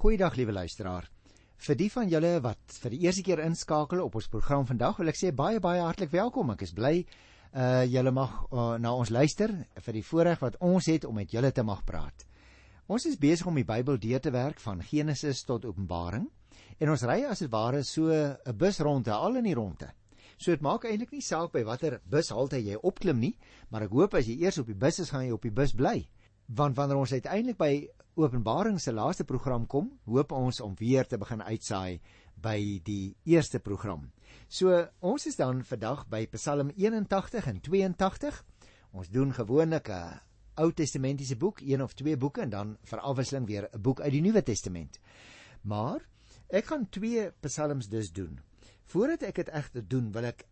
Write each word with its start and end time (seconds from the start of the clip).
Goeiedag 0.00 0.32
liewe 0.38 0.54
luisteraar. 0.56 1.10
Vir 1.60 1.76
die 1.76 1.90
van 1.92 2.08
julle 2.08 2.38
wat 2.40 2.76
vir 2.80 2.94
die 2.94 3.02
eerste 3.02 3.20
keer 3.20 3.42
inskakel 3.44 4.00
op 4.00 4.14
ons 4.16 4.30
program 4.32 4.62
vandag, 4.64 4.94
wil 4.96 5.12
ek 5.12 5.18
sê 5.20 5.28
baie 5.36 5.60
baie 5.60 5.82
hartlik 5.84 6.08
welkom. 6.14 6.54
Ek 6.54 6.64
is 6.64 6.72
bly 6.72 7.02
uh 7.52 7.82
julle 7.84 8.12
mag 8.16 8.38
uh, 8.48 8.78
na 8.80 8.94
ons 8.96 9.12
luister 9.12 9.52
vir 9.84 9.98
die 9.98 10.04
voorreg 10.08 10.40
wat 10.40 10.56
ons 10.64 10.88
het 10.88 11.04
om 11.04 11.20
met 11.20 11.34
julle 11.36 11.50
te 11.52 11.66
mag 11.68 11.84
praat. 11.84 12.24
Ons 12.88 13.10
is 13.12 13.20
besig 13.20 13.52
om 13.52 13.60
die 13.60 13.66
Bybel 13.68 14.00
deur 14.00 14.24
te 14.24 14.32
werk 14.32 14.64
van 14.64 14.80
Genesis 14.80 15.44
tot 15.44 15.68
Openbaring 15.68 16.30
en 16.80 16.94
ons 16.96 17.04
ry 17.04 17.20
as 17.28 17.44
dit 17.44 17.52
ware 17.52 17.84
so 17.84 18.08
'n 18.08 18.56
busronde 18.56 19.12
al 19.12 19.36
in 19.36 19.52
die 19.52 19.54
ronde. 19.54 19.92
So 20.38 20.50
dit 20.50 20.64
maak 20.64 20.88
eintlik 20.88 21.12
nie 21.12 21.20
saak 21.20 21.52
by 21.52 21.62
watter 21.68 22.00
bushalte 22.08 22.56
jy 22.56 22.80
opklim 22.80 23.20
nie, 23.20 23.36
maar 23.68 23.82
ek 23.82 23.92
hoop 23.92 24.14
as 24.14 24.24
jy 24.24 24.40
eers 24.40 24.64
op 24.64 24.66
die 24.66 24.80
bus 24.80 24.98
is, 24.98 25.10
gaan 25.10 25.26
jy 25.26 25.32
op 25.32 25.42
die 25.42 25.52
bus 25.52 25.76
bly. 25.76 26.08
Want 26.48 26.76
wanneer 26.76 26.96
ons 26.96 27.12
uiteindelik 27.12 27.58
by 27.58 27.88
Openbaring 28.20 28.76
se 28.76 28.92
laaste 28.92 29.24
program 29.24 29.62
kom, 29.66 29.86
hoop 30.04 30.32
ons 30.36 30.58
om 30.60 30.74
weer 30.76 31.06
te 31.08 31.16
begin 31.16 31.40
uitsaai 31.40 32.02
by 32.36 32.56
die 32.84 33.14
eerste 33.24 33.62
program. 33.64 34.02
So 34.44 34.74
ons 35.00 35.24
is 35.30 35.38
dan 35.38 35.62
vandag 35.64 36.02
by 36.12 36.26
Psalm 36.34 36.68
81 36.76 37.48
en 37.48 37.62
82. 37.64 38.42
Ons 38.92 39.08
doen 39.08 39.32
gewoonlik 39.32 39.88
'n 39.88 40.20
Ou 40.60 40.68
Testamentiese 40.72 41.36
boek, 41.36 41.60
een 41.60 41.82
of 41.82 41.94
twee 41.94 42.16
boeke 42.16 42.42
en 42.42 42.50
dan 42.50 42.76
vir 42.82 43.00
afwisseling 43.00 43.46
weer 43.46 43.68
'n 43.72 43.80
boek 43.80 44.00
uit 44.00 44.12
die 44.12 44.20
Nuwe 44.20 44.42
Testament. 44.42 45.00
Maar 45.62 46.04
ek 46.48 46.64
gaan 46.64 46.88
twee 46.90 47.30
psalms 47.40 47.88
dus 47.88 48.12
doen. 48.12 48.40
Voordat 48.84 49.22
ek 49.22 49.34
dit 49.34 49.48
egter 49.48 49.88
doen, 49.88 50.12
wil 50.12 50.24
ek 50.24 50.44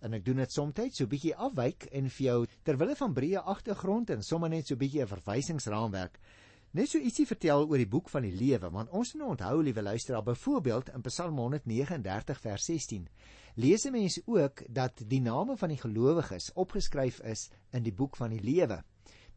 en 0.00 0.14
ek 0.14 0.24
doen 0.24 0.36
dit 0.36 0.52
soms 0.52 0.74
so 0.90 1.04
'n 1.04 1.08
bietjie 1.08 1.36
afwyk 1.36 1.84
en 1.92 2.08
vir 2.08 2.24
jou 2.24 2.46
ter 2.62 2.76
wille 2.76 2.96
van 2.96 3.14
breë 3.14 3.44
agtergrond 3.44 4.10
en 4.10 4.22
sommer 4.22 4.48
net 4.48 4.66
so 4.66 4.74
'n 4.74 4.78
bietjie 4.78 5.02
'n 5.02 5.06
verwysingsraamwerk 5.06 6.18
net 6.72 6.88
so 6.88 6.98
ietsie 6.98 7.26
vertel 7.28 7.66
oor 7.66 7.80
die 7.80 7.88
boek 7.88 8.08
van 8.08 8.26
die 8.26 8.32
lewe 8.32 8.70
want 8.72 8.90
ons 8.90 9.14
moet 9.14 9.34
onthou 9.34 9.62
liewe 9.62 9.82
luisteraar 9.82 10.24
byvoorbeeld 10.24 10.92
in 10.96 11.04
Psalm 11.08 11.38
139 11.38 12.40
vers 12.40 12.68
16 12.70 13.08
lees 13.56 13.84
'n 13.86 13.92
mens 13.92 14.20
ook 14.26 14.62
dat 14.68 15.02
die 15.06 15.20
name 15.20 15.56
van 15.56 15.68
die 15.68 15.80
gelowiges 15.80 16.52
opgeskryf 16.54 17.20
is 17.20 17.50
in 17.72 17.82
die 17.82 17.92
boek 17.92 18.16
van 18.16 18.30
die 18.30 18.40
lewe. 18.40 18.82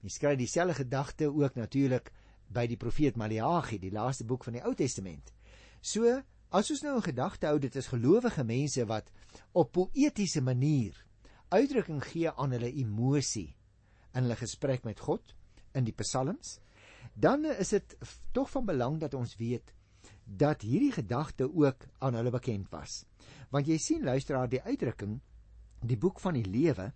Mens 0.01 0.17
kry 0.17 0.35
dieselfde 0.35 0.73
gedagte 0.73 1.33
ook 1.33 1.55
natuurlik 1.55 2.11
by 2.47 2.67
die 2.67 2.77
profeet 2.77 3.15
Maleagi 3.15 3.79
die 3.79 3.91
laaste 3.91 4.23
boek 4.23 4.43
van 4.43 4.53
die 4.53 4.63
Ou 4.63 4.73
Testament. 4.73 5.33
So 5.81 6.21
As 6.55 6.69
ons 6.71 6.83
nou 6.83 6.95
'n 6.97 7.03
gedagte 7.03 7.47
hou, 7.47 7.59
dit 7.59 7.75
is 7.75 7.87
gelowige 7.91 8.43
mense 8.43 8.85
wat 8.85 9.11
op 9.51 9.71
poëtiese 9.71 10.41
manier 10.41 10.95
uitdrukking 11.49 12.03
gee 12.03 12.31
aan 12.31 12.51
hulle 12.51 12.71
emosie 12.71 13.55
in 14.13 14.23
hulle 14.23 14.35
gesprek 14.35 14.83
met 14.83 14.99
God 14.99 15.35
in 15.73 15.83
die 15.83 15.93
psalms, 15.93 16.59
dan 17.15 17.45
is 17.47 17.71
dit 17.71 17.95
tog 18.35 18.49
van 18.51 18.65
belang 18.67 18.99
dat 18.99 19.13
ons 19.15 19.35
weet 19.39 19.73
dat 20.23 20.61
hierdie 20.61 20.91
gedagte 20.91 21.47
ook 21.47 21.87
aan 22.03 22.13
hulle 22.13 22.33
bekend 22.33 22.69
was. 22.69 23.05
Want 23.49 23.69
jy 23.71 23.77
sien 23.79 24.03
luisteraar 24.03 24.49
die 24.51 24.61
uitdrukking 24.61 25.21
die 25.85 25.97
boek 25.97 26.19
van 26.19 26.35
die 26.35 26.45
lewe 26.45 26.91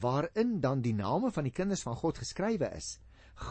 waarin 0.00 0.60
dan 0.60 0.82
die 0.82 0.94
name 0.94 1.30
van 1.32 1.46
die 1.46 1.54
kinders 1.54 1.84
van 1.86 1.96
God 1.96 2.18
geskrywe 2.18 2.68
is, 2.76 2.98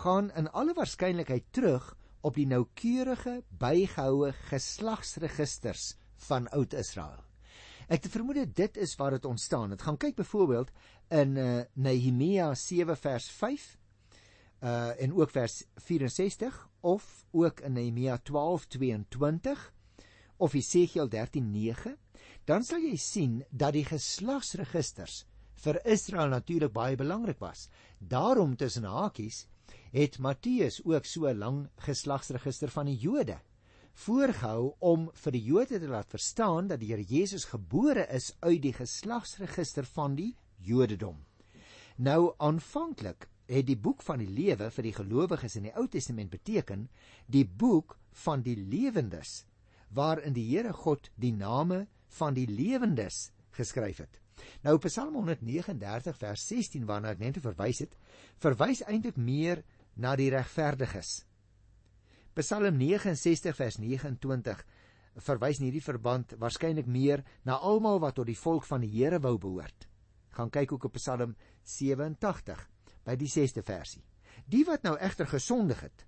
gaan 0.03 0.29
in 0.37 0.49
alle 0.51 0.73
waarskynlikheid 0.75 1.45
terug 1.51 1.93
op 2.21 2.35
die 2.35 2.47
noukeurige 2.47 3.41
bygehoue 3.59 4.31
geslagsregisters 4.51 5.93
van 6.27 6.47
Oud-Israel. 6.55 7.23
Ek 7.87 8.05
het 8.05 8.11
vermoed 8.11 8.55
dit 8.55 8.77
is 8.77 8.95
waar 8.95 9.11
dit 9.11 9.25
ontstaan. 9.25 9.73
Dit 9.75 9.81
gaan 9.81 9.97
kyk 9.97 10.15
byvoorbeeld 10.15 10.71
in 11.11 11.35
uh, 11.35 11.61
Nehemia 11.73 12.53
7 12.55 12.97
vers 12.97 13.27
5 13.31 13.65
uh 14.63 15.01
en 15.01 15.13
ook 15.13 15.29
vers 15.29 15.63
64 15.75 16.69
of 16.79 17.25
ook 17.31 17.59
in 17.59 17.73
Nehemia 17.73 18.21
12:22 18.31 19.71
of 20.37 20.53
Jesegiel 20.53 21.09
13:9 21.09 21.97
dan 22.45 22.63
sal 22.63 22.79
jy 22.79 22.95
sien 22.95 23.43
dat 23.51 23.73
die 23.73 23.85
geslagsregisters 23.85 25.25
vir 25.63 25.79
Israel 25.87 26.27
natuurlik 26.27 26.73
baie 26.75 26.95
belangrik 26.99 27.39
was. 27.39 27.69
Daarom 27.99 28.55
tussen 28.55 28.83
hakies 28.83 29.45
het 29.91 30.19
Matteus 30.19 30.81
ook 30.83 31.05
so 31.05 31.33
lank 31.33 31.69
geslagsregister 31.85 32.71
van 32.73 32.85
die 32.85 32.97
Jode 32.97 33.39
voorgehou 33.93 34.73
om 34.79 35.09
vir 35.13 35.35
die 35.35 35.43
Jode 35.45 35.79
te 35.79 35.87
laat 35.87 36.09
verstaan 36.09 36.67
dat 36.67 36.81
die 36.81 36.89
Here 36.89 37.03
Jesus 37.05 37.45
gebore 37.45 38.07
is 38.09 38.31
uit 38.41 38.61
die 38.63 38.73
geslagsregister 38.73 39.85
van 39.85 40.15
die 40.17 40.33
Jodedom. 40.57 41.19
Nou 41.97 42.33
aanvanklik 42.37 43.27
het 43.47 43.65
die 43.67 43.77
boek 43.79 44.03
van 44.03 44.21
die 44.23 44.29
lewe 44.29 44.69
vir 44.71 44.87
die 44.87 44.95
gelowiges 44.95 45.57
in 45.59 45.67
die 45.67 45.75
Ou 45.75 45.87
Testament 45.91 46.31
beteken 46.31 46.87
die 47.27 47.45
boek 47.45 47.97
van 48.23 48.43
die 48.45 48.55
lewendes 48.55 49.43
waarin 49.93 50.33
die 50.33 50.45
Here 50.49 50.73
God 50.73 51.09
die 51.15 51.33
name 51.35 51.85
van 52.17 52.33
die 52.33 52.47
lewendes 52.47 53.31
geskryf 53.53 54.01
het. 54.01 54.19
Nou 54.65 54.77
Psalm 54.87 55.13
139 55.19 56.17
vers 56.17 56.47
16 56.49 56.87
waarna 56.89 57.13
ek 57.13 57.21
net 57.21 57.37
verwys 57.43 57.83
het, 57.83 57.93
verwys 58.41 58.81
eintlik 58.87 59.17
meer 59.17 59.63
na 59.95 60.15
die 60.17 60.31
regverdiges. 60.33 61.21
Psalm 62.33 62.79
69 62.79 63.53
vers 63.55 63.77
29 63.77 64.65
verwys 65.21 65.59
in 65.61 65.67
hierdie 65.67 65.85
verband 65.85 66.33
waarskynlik 66.41 66.89
meer 66.89 67.21
na 67.45 67.59
almal 67.61 68.01
wat 68.01 68.17
tot 68.17 68.29
die 68.29 68.39
volk 68.39 68.65
van 68.65 68.81
die 68.81 68.93
Here 68.95 69.21
wou 69.21 69.37
behoort. 69.37 69.87
Gaan 70.33 70.49
kyk 70.49 70.73
ook 70.73 70.89
op 70.89 70.97
Psalm 70.97 71.35
87 71.61 72.72
by 73.05 73.15
die 73.19 73.29
6ste 73.31 73.63
versie. 73.65 74.03
Die 74.49 74.63
wat 74.67 74.83
nou 74.83 74.95
egter 74.97 75.27
gesondig 75.29 75.83
het, 75.85 76.05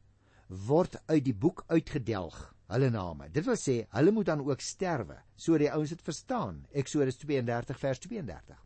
word 0.47 0.97
uit 1.09 1.23
die 1.25 1.35
boek 1.35 1.63
uitgedelg, 1.67 2.37
hulle 2.73 2.89
name. 2.89 3.29
Dit 3.33 3.45
wil 3.45 3.57
sê, 3.59 3.83
hulle 3.93 4.13
moet 4.13 4.29
dan 4.31 4.43
ook 4.45 4.61
sterwe, 4.61 5.19
so 5.35 5.57
die 5.57 5.71
ouens 5.71 5.93
dit 5.93 6.01
verstaan. 6.01 6.63
Eksodus 6.73 7.17
32 7.21 7.79
vers 7.79 8.01
32. 8.05 8.59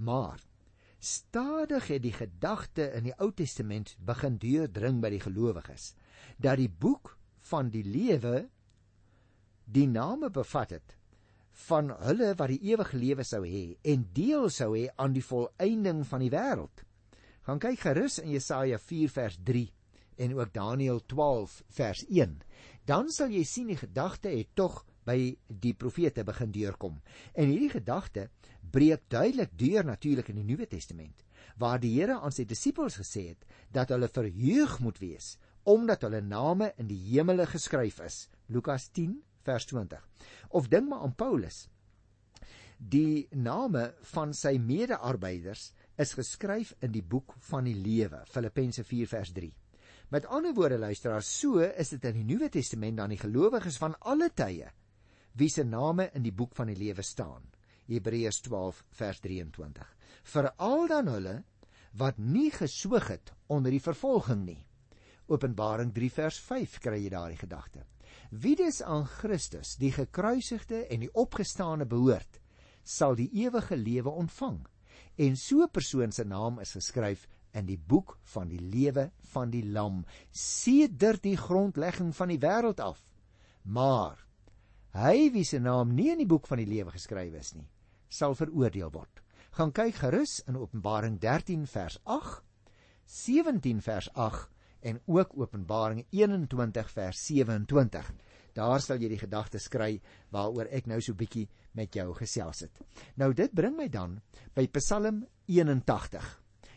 Maar 0.00 0.40
Stadig 1.00 1.86
het 1.88 2.02
die 2.04 2.12
gedagte 2.12 2.90
in 2.92 3.06
die 3.08 3.14
Ou 3.24 3.30
Testament 3.32 3.94
begin 4.04 4.34
deurdring 4.36 4.98
by 5.00 5.08
die 5.14 5.22
gelowiges 5.24 5.94
dat 6.36 6.60
die 6.60 6.68
boek 6.68 7.14
van 7.48 7.70
die 7.72 7.86
lewe 7.86 8.50
die 9.64 9.86
name 9.88 10.28
bevat 10.28 10.74
het 10.76 10.96
van 11.70 11.88
hulle 12.04 12.34
wat 12.36 12.52
die 12.52 12.60
ewige 12.68 13.00
lewe 13.00 13.24
sou 13.24 13.40
hê 13.48 13.78
en 13.94 14.04
deel 14.12 14.50
sou 14.52 14.74
hê 14.74 14.90
aan 15.00 15.16
die 15.16 15.24
volëinding 15.24 16.04
van 16.04 16.20
die 16.20 16.32
wêreld. 16.34 16.84
Gaan 17.50 17.58
kyk 17.58 17.80
gerus 17.82 18.20
in 18.22 18.30
Jesaja 18.30 18.76
4 18.78 19.10
vers 19.10 19.36
3 19.42 19.64
en 20.22 20.34
ook 20.36 20.52
Daniël 20.54 21.00
12 21.10 21.54
vers 21.74 22.04
1. 22.06 22.36
Dan 22.86 23.08
sal 23.10 23.32
jy 23.34 23.40
sien 23.42 23.72
die 23.72 23.78
gedagte 23.80 24.30
het 24.30 24.52
tog 24.54 24.76
by 25.02 25.16
die 25.48 25.72
profete 25.74 26.22
begin 26.28 26.52
deurkom. 26.54 27.00
En 27.34 27.50
hierdie 27.50 27.72
gedagte 27.72 28.28
breek 28.70 29.02
duidelik 29.10 29.50
deur 29.58 29.88
natuurlik 29.88 30.30
in 30.30 30.38
die 30.38 30.46
Nuwe 30.46 30.68
Testament, 30.70 31.24
waar 31.58 31.82
die 31.82 31.90
Here 31.96 32.20
aan 32.20 32.30
sy 32.30 32.46
disippels 32.46 33.00
gesê 33.02 33.32
het 33.32 33.42
dat 33.74 33.90
hulle 33.90 34.06
verheug 34.06 34.78
moet 34.78 35.02
wees 35.02 35.34
omdat 35.66 36.06
hulle 36.06 36.22
name 36.22 36.70
in 36.78 36.86
die 36.86 37.00
hemele 37.10 37.50
geskryf 37.50 37.98
is. 38.06 38.28
Lukas 38.46 38.92
10 38.94 39.18
vers 39.42 39.66
20. 39.66 40.06
Of 40.54 40.70
dink 40.70 40.86
maar 40.88 41.02
aan 41.02 41.18
Paulus. 41.18 41.64
Die 42.80 43.28
name 43.36 43.90
van 44.14 44.30
sy 44.32 44.54
mede-arbeiders 44.56 45.66
is 46.00 46.14
geskryf 46.16 46.70
in 46.80 46.94
die 46.94 47.04
boek 47.04 47.34
van 47.50 47.66
die 47.68 47.76
lewe, 47.76 48.22
Filippense 48.24 48.86
4 48.88 49.10
vers 49.10 49.32
3. 49.36 49.50
Met 50.16 50.24
ander 50.32 50.54
woorde 50.56 50.78
luisteraars, 50.80 51.28
so 51.28 51.60
is 51.60 51.92
dit 51.92 52.06
in 52.08 52.22
die 52.22 52.24
Nuwe 52.24 52.48
Testament 52.48 52.96
dan 52.96 53.12
die 53.12 53.20
gelowiges 53.20 53.76
van 53.76 53.98
alle 54.00 54.30
tye 54.32 54.72
wie 55.36 55.50
se 55.52 55.62
name 55.62 56.08
in 56.16 56.24
die 56.24 56.32
boek 56.32 56.56
van 56.56 56.72
die 56.72 56.78
lewe 56.80 57.04
staan. 57.04 57.44
Hebreërs 57.86 58.40
12 58.48 58.80
vers 58.96 59.20
23. 59.28 59.92
Veral 60.32 60.88
dan 60.88 61.12
hulle 61.12 61.36
wat 62.00 62.18
nie 62.18 62.48
geswoeg 62.50 63.12
het 63.12 63.32
onder 63.52 63.76
die 63.76 63.84
vervolging 63.84 64.46
nie. 64.48 64.60
Openbaring 65.28 65.92
3 65.94 66.10
vers 66.16 66.40
5 66.48 66.80
kry 66.80 67.04
jy 67.04 67.12
daardie 67.12 67.38
gedagte. 67.44 67.84
Wie 68.32 68.56
dis 68.56 68.80
aan 68.82 69.04
Christus, 69.06 69.76
die 69.76 69.92
gekruisigde 69.92 70.86
en 70.88 71.04
die 71.04 71.12
opgestane 71.12 71.84
behoort, 71.86 72.39
sal 72.90 73.14
die 73.18 73.28
ewige 73.44 73.76
lewe 73.78 74.10
ontvang. 74.10 74.58
En 75.16 75.36
so 75.36 75.62
'n 75.62 75.70
persoon 75.70 76.12
se 76.12 76.24
naam 76.24 76.58
is 76.60 76.72
geskryf 76.72 77.28
in 77.52 77.66
die 77.66 77.78
boek 77.78 78.18
van 78.22 78.48
die 78.48 78.60
lewe 78.60 79.10
van 79.32 79.50
die 79.50 79.64
lam 79.64 80.04
sedert 80.30 81.22
die 81.22 81.36
grondlegging 81.36 82.14
van 82.16 82.28
die 82.28 82.38
wêreld 82.38 82.80
af. 82.80 83.00
Maar 83.62 84.30
Hy 84.90 85.30
wie 85.30 85.44
se 85.46 85.60
naam 85.62 85.92
nie 85.94 86.08
in 86.10 86.18
die 86.18 86.26
boek 86.26 86.48
van 86.50 86.58
die 86.58 86.66
lewe 86.66 86.90
geskryf 86.90 87.34
is 87.38 87.52
nie, 87.54 87.68
sal 88.10 88.34
veroordeel 88.34 88.90
word. 88.90 89.20
Gaan 89.54 89.70
kyk 89.74 90.00
gerus 90.02 90.40
in 90.50 90.58
Openbaring 90.58 91.18
13 91.22 91.68
vers 91.70 91.98
8, 92.10 92.40
17 93.06 93.82
vers 93.86 94.08
8 94.18 94.48
en 94.80 95.00
ook 95.06 95.36
Openbaring 95.36 96.06
21 96.10 96.90
vers 96.90 97.26
27. 97.26 98.12
Daar 98.52 98.80
sal 98.80 98.98
jy 98.98 99.08
die 99.12 99.20
gedagtes 99.20 99.68
kry 99.68 100.00
waaroor 100.34 100.70
ek 100.70 100.88
nou 100.90 101.00
so 101.00 101.14
bietjie 101.14 101.48
met 101.78 101.94
jou 101.94 102.12
gesels 102.18 102.64
het. 102.66 102.80
Nou 103.16 103.32
dit 103.34 103.52
bring 103.54 103.76
my 103.76 103.88
dan 103.88 104.18
by 104.54 104.66
Psalm 104.78 105.24
81. 105.46 106.26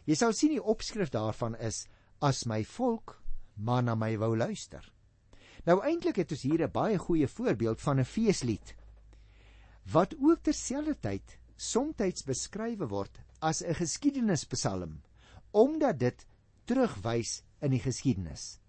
Jy 0.06 0.16
sal 0.20 0.34
sien 0.34 0.54
die 0.54 0.64
opskrif 0.64 1.10
daarvan 1.14 1.56
is 1.56 1.86
as 2.22 2.46
my 2.46 2.64
volk 2.64 3.18
maar 3.56 3.84
na 3.84 3.96
my 3.96 4.16
wou 4.18 4.36
luister. 4.38 4.84
Nou 5.66 5.80
eintlik 5.86 6.20
het 6.20 6.32
ons 6.32 6.44
hier 6.44 6.64
'n 6.64 6.72
baie 6.72 6.98
goeie 6.98 7.28
voorbeeld 7.28 7.82
van 7.82 8.00
'n 8.00 8.06
feeslied 8.06 8.76
wat 9.92 10.16
ook 10.16 10.44
terselfdertyd 10.44 11.38
soms 11.56 12.24
beskrywe 12.24 12.88
word 12.88 13.20
as 13.42 13.62
'n 13.62 13.74
geskiedenispsalm 13.74 15.02
omdat 15.52 16.00
dit 16.00 16.26
terugwys 16.66 17.44
in 17.64 17.74
die 17.74 17.82
geskiedenis. 17.84 18.60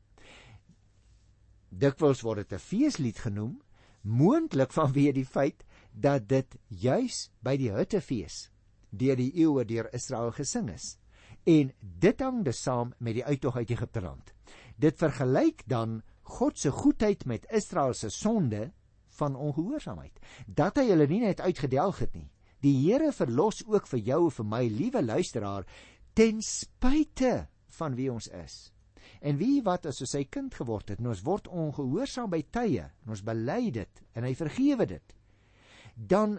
Dikwels 1.75 2.23
word 2.23 2.45
dit 2.45 2.53
'n 2.53 2.63
feeslied 2.63 3.19
genoem, 3.19 3.61
moontlik 4.03 4.73
vanweë 4.73 5.13
die 5.13 5.27
feit 5.27 5.65
dat 5.91 6.29
dit 6.29 6.57
juis 6.69 7.31
by 7.43 7.57
die 7.57 7.73
Hittefees 7.73 8.51
deur 8.91 9.17
die 9.17 9.33
eeue 9.35 9.65
deur 9.65 9.89
Israel 9.93 10.31
gesing 10.31 10.71
is. 10.71 10.99
En 11.45 11.73
dit 11.81 12.21
hang 12.21 12.45
dus 12.45 12.63
saam 12.63 12.95
met 12.99 13.15
die 13.15 13.25
uittog 13.25 13.57
uit 13.57 13.71
Egipte 13.71 14.01
land. 14.01 14.33
Dit 14.77 14.99
vergelyk 14.99 15.63
dan 15.67 16.03
God 16.23 16.59
se 16.59 16.71
goedheid 16.71 17.27
met 17.27 17.47
Israel 17.51 17.95
se 17.95 18.09
sonde 18.09 18.73
van 19.19 19.37
ongehoorsaamheid. 19.37 20.21
Dat 20.47 20.77
hy 20.77 20.89
hulle 20.89 21.07
nie 21.07 21.21
net 21.21 21.41
uitgedelg 21.41 21.99
het 21.99 22.15
nie. 22.15 22.31
Die 22.65 22.77
Here 22.87 23.13
verlos 23.13 23.61
ook 23.67 23.87
vir 23.87 24.01
jou 24.01 24.21
en 24.25 24.37
vir 24.39 24.47
my, 24.49 24.63
liewe 24.69 25.03
luisteraar, 25.05 25.67
ten 26.15 26.41
spyte 26.43 27.49
van 27.77 27.95
wie 27.95 28.11
ons 28.13 28.31
is. 28.33 28.74
En 29.21 29.39
wie 29.41 29.63
wat 29.63 29.87
as 29.87 30.03
sy 30.11 30.25
kind 30.25 30.55
geword 30.55 30.95
het, 30.95 31.01
ons 31.01 31.23
word 31.27 31.49
ongehoorsaam 31.49 32.31
by 32.31 32.43
tye, 32.51 32.89
ons 33.09 33.25
bely 33.25 33.71
dit 33.75 34.03
en 34.15 34.27
hy 34.27 34.35
vergewe 34.39 34.87
dit. 34.87 35.15
Dan 35.95 36.39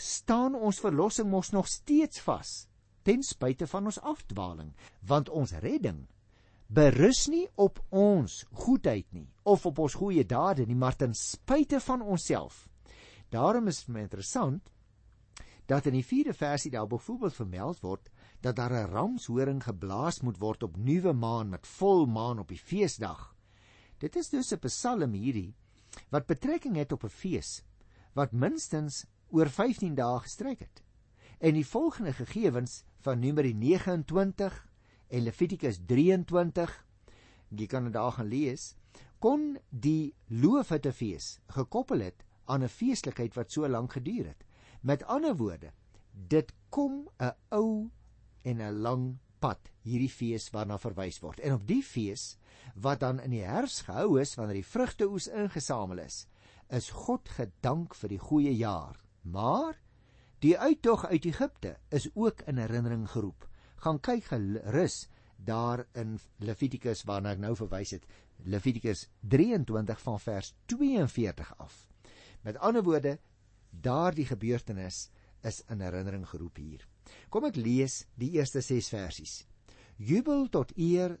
staan 0.00 0.54
ons 0.54 0.80
verlossing 0.80 1.28
mos 1.30 1.52
nog 1.52 1.68
steeds 1.68 2.22
vas 2.24 2.64
ten 3.04 3.22
spyte 3.22 3.66
van 3.68 3.90
ons 3.90 4.00
afdwaling, 4.00 4.72
want 5.04 5.28
ons 5.28 5.52
redding 5.60 6.06
berus 6.74 7.26
nie 7.28 7.44
op 7.60 7.78
ons 7.92 8.44
goedheid 8.64 9.06
nie 9.12 9.26
of 9.44 9.66
op 9.68 9.82
ons 9.84 9.96
goeie 10.00 10.24
dade 10.24 10.64
nie, 10.66 10.76
maar 10.76 10.96
ten 10.96 11.12
spyte 11.14 11.80
van 11.84 12.02
onsself. 12.02 12.68
Daarom 13.28 13.68
is 13.68 13.84
dit 13.84 13.96
interessant 14.00 14.70
dat 15.66 15.86
in 15.86 15.96
die 15.96 16.04
4de 16.04 16.34
versie 16.36 16.70
daar 16.70 16.88
byvoorbeeld 16.88 17.34
vermeld 17.34 17.80
word 17.80 18.10
dat 18.44 18.56
daar 18.56 18.72
'n 18.72 18.90
ramshoring 18.92 19.64
geblaas 19.64 20.20
moet 20.20 20.38
word 20.38 20.62
op 20.62 20.76
nuwe 20.76 21.12
maan 21.12 21.48
met 21.48 21.66
volmaan 21.66 22.38
op 22.38 22.48
die 22.48 22.58
feesdag. 22.58 23.34
Dit 23.98 24.16
is 24.16 24.28
dus 24.28 24.52
'n 24.52 24.58
psalm 24.58 25.12
hierdie 25.12 25.54
wat 26.10 26.26
betrekking 26.26 26.76
het 26.76 26.92
op 26.92 27.04
'n 27.04 27.08
fees 27.08 27.62
wat 28.12 28.32
minstens 28.32 29.04
oor 29.28 29.48
15 29.48 29.94
dae 29.94 30.20
gestrek 30.20 30.58
het. 30.58 30.82
En 31.38 31.54
die 31.54 31.66
volgende 31.66 32.12
gegevens 32.12 32.84
van 33.00 33.18
Numeri 33.18 33.54
29 33.54 34.68
en 35.08 35.22
Levitikus 35.22 35.78
23, 35.86 36.86
jy 37.48 37.66
kan 37.66 37.84
dit 37.84 37.92
daar 37.92 38.12
gaan 38.12 38.26
lees, 38.26 38.76
kon 39.18 39.58
die 39.70 40.14
loofhuttefees 40.26 41.40
gekoppel 41.46 41.98
het 41.98 42.24
aan 42.44 42.62
'n 42.62 42.68
feeslikheid 42.68 43.34
wat 43.34 43.52
so 43.52 43.68
lank 43.68 43.92
geduur 43.92 44.26
het. 44.26 44.44
Met 44.80 45.04
ander 45.04 45.36
woorde, 45.36 45.72
dit 46.12 46.52
kom 46.68 47.08
'n 47.18 47.32
ou 47.48 47.90
en 48.44 48.60
'n 48.62 48.80
lang 48.82 49.18
pad 49.40 49.70
hierdie 49.82 50.10
fees 50.10 50.50
waarna 50.50 50.78
verwys 50.78 51.20
word. 51.20 51.40
En 51.40 51.52
op 51.52 51.66
die 51.66 51.82
fees 51.82 52.36
wat 52.74 53.00
dan 53.00 53.20
in 53.20 53.30
die 53.30 53.44
herfs 53.44 53.82
gehou 53.88 54.20
is 54.20 54.34
wanneer 54.34 54.62
die 54.62 54.72
vrugteoes 54.72 55.28
ingesamel 55.28 55.98
is, 55.98 56.26
is 56.70 56.90
God 56.90 57.28
gedank 57.28 57.94
vir 57.94 58.08
die 58.08 58.18
goeie 58.18 58.56
jaar. 58.56 58.96
Maar 59.22 59.80
die 60.38 60.58
uittog 60.58 61.06
uit 61.06 61.24
Egipte 61.24 61.76
is 61.90 62.08
ook 62.14 62.42
in 62.46 62.58
herinnering 62.58 63.10
geroep 63.10 63.48
gaan 63.84 64.00
kyk 64.00 64.30
gerus 64.30 65.08
daar 65.36 65.84
in 65.92 66.16
Levitikus 66.40 67.04
waarna 67.08 67.34
ek 67.34 67.42
nou 67.42 67.52
verwys 67.58 67.92
het 67.96 68.06
Levitikus 68.48 69.08
23 69.20 70.00
van 70.00 70.20
vers 70.20 70.54
42 70.72 71.52
af. 71.60 71.74
Met 72.42 72.58
ander 72.58 72.84
woorde 72.86 73.18
daardie 73.70 74.26
gebeurtenis 74.26 75.08
is 75.42 75.60
in 75.68 75.84
herinnering 75.84 76.24
geroep 76.28 76.56
hier. 76.56 76.86
Kom 77.30 77.44
ek 77.44 77.56
lees 77.56 78.04
die 78.14 78.32
eerste 78.38 78.60
6 78.60 78.88
versies. 78.88 79.44
Jubel 79.96 80.48
tot 80.48 80.72
eer 80.76 81.18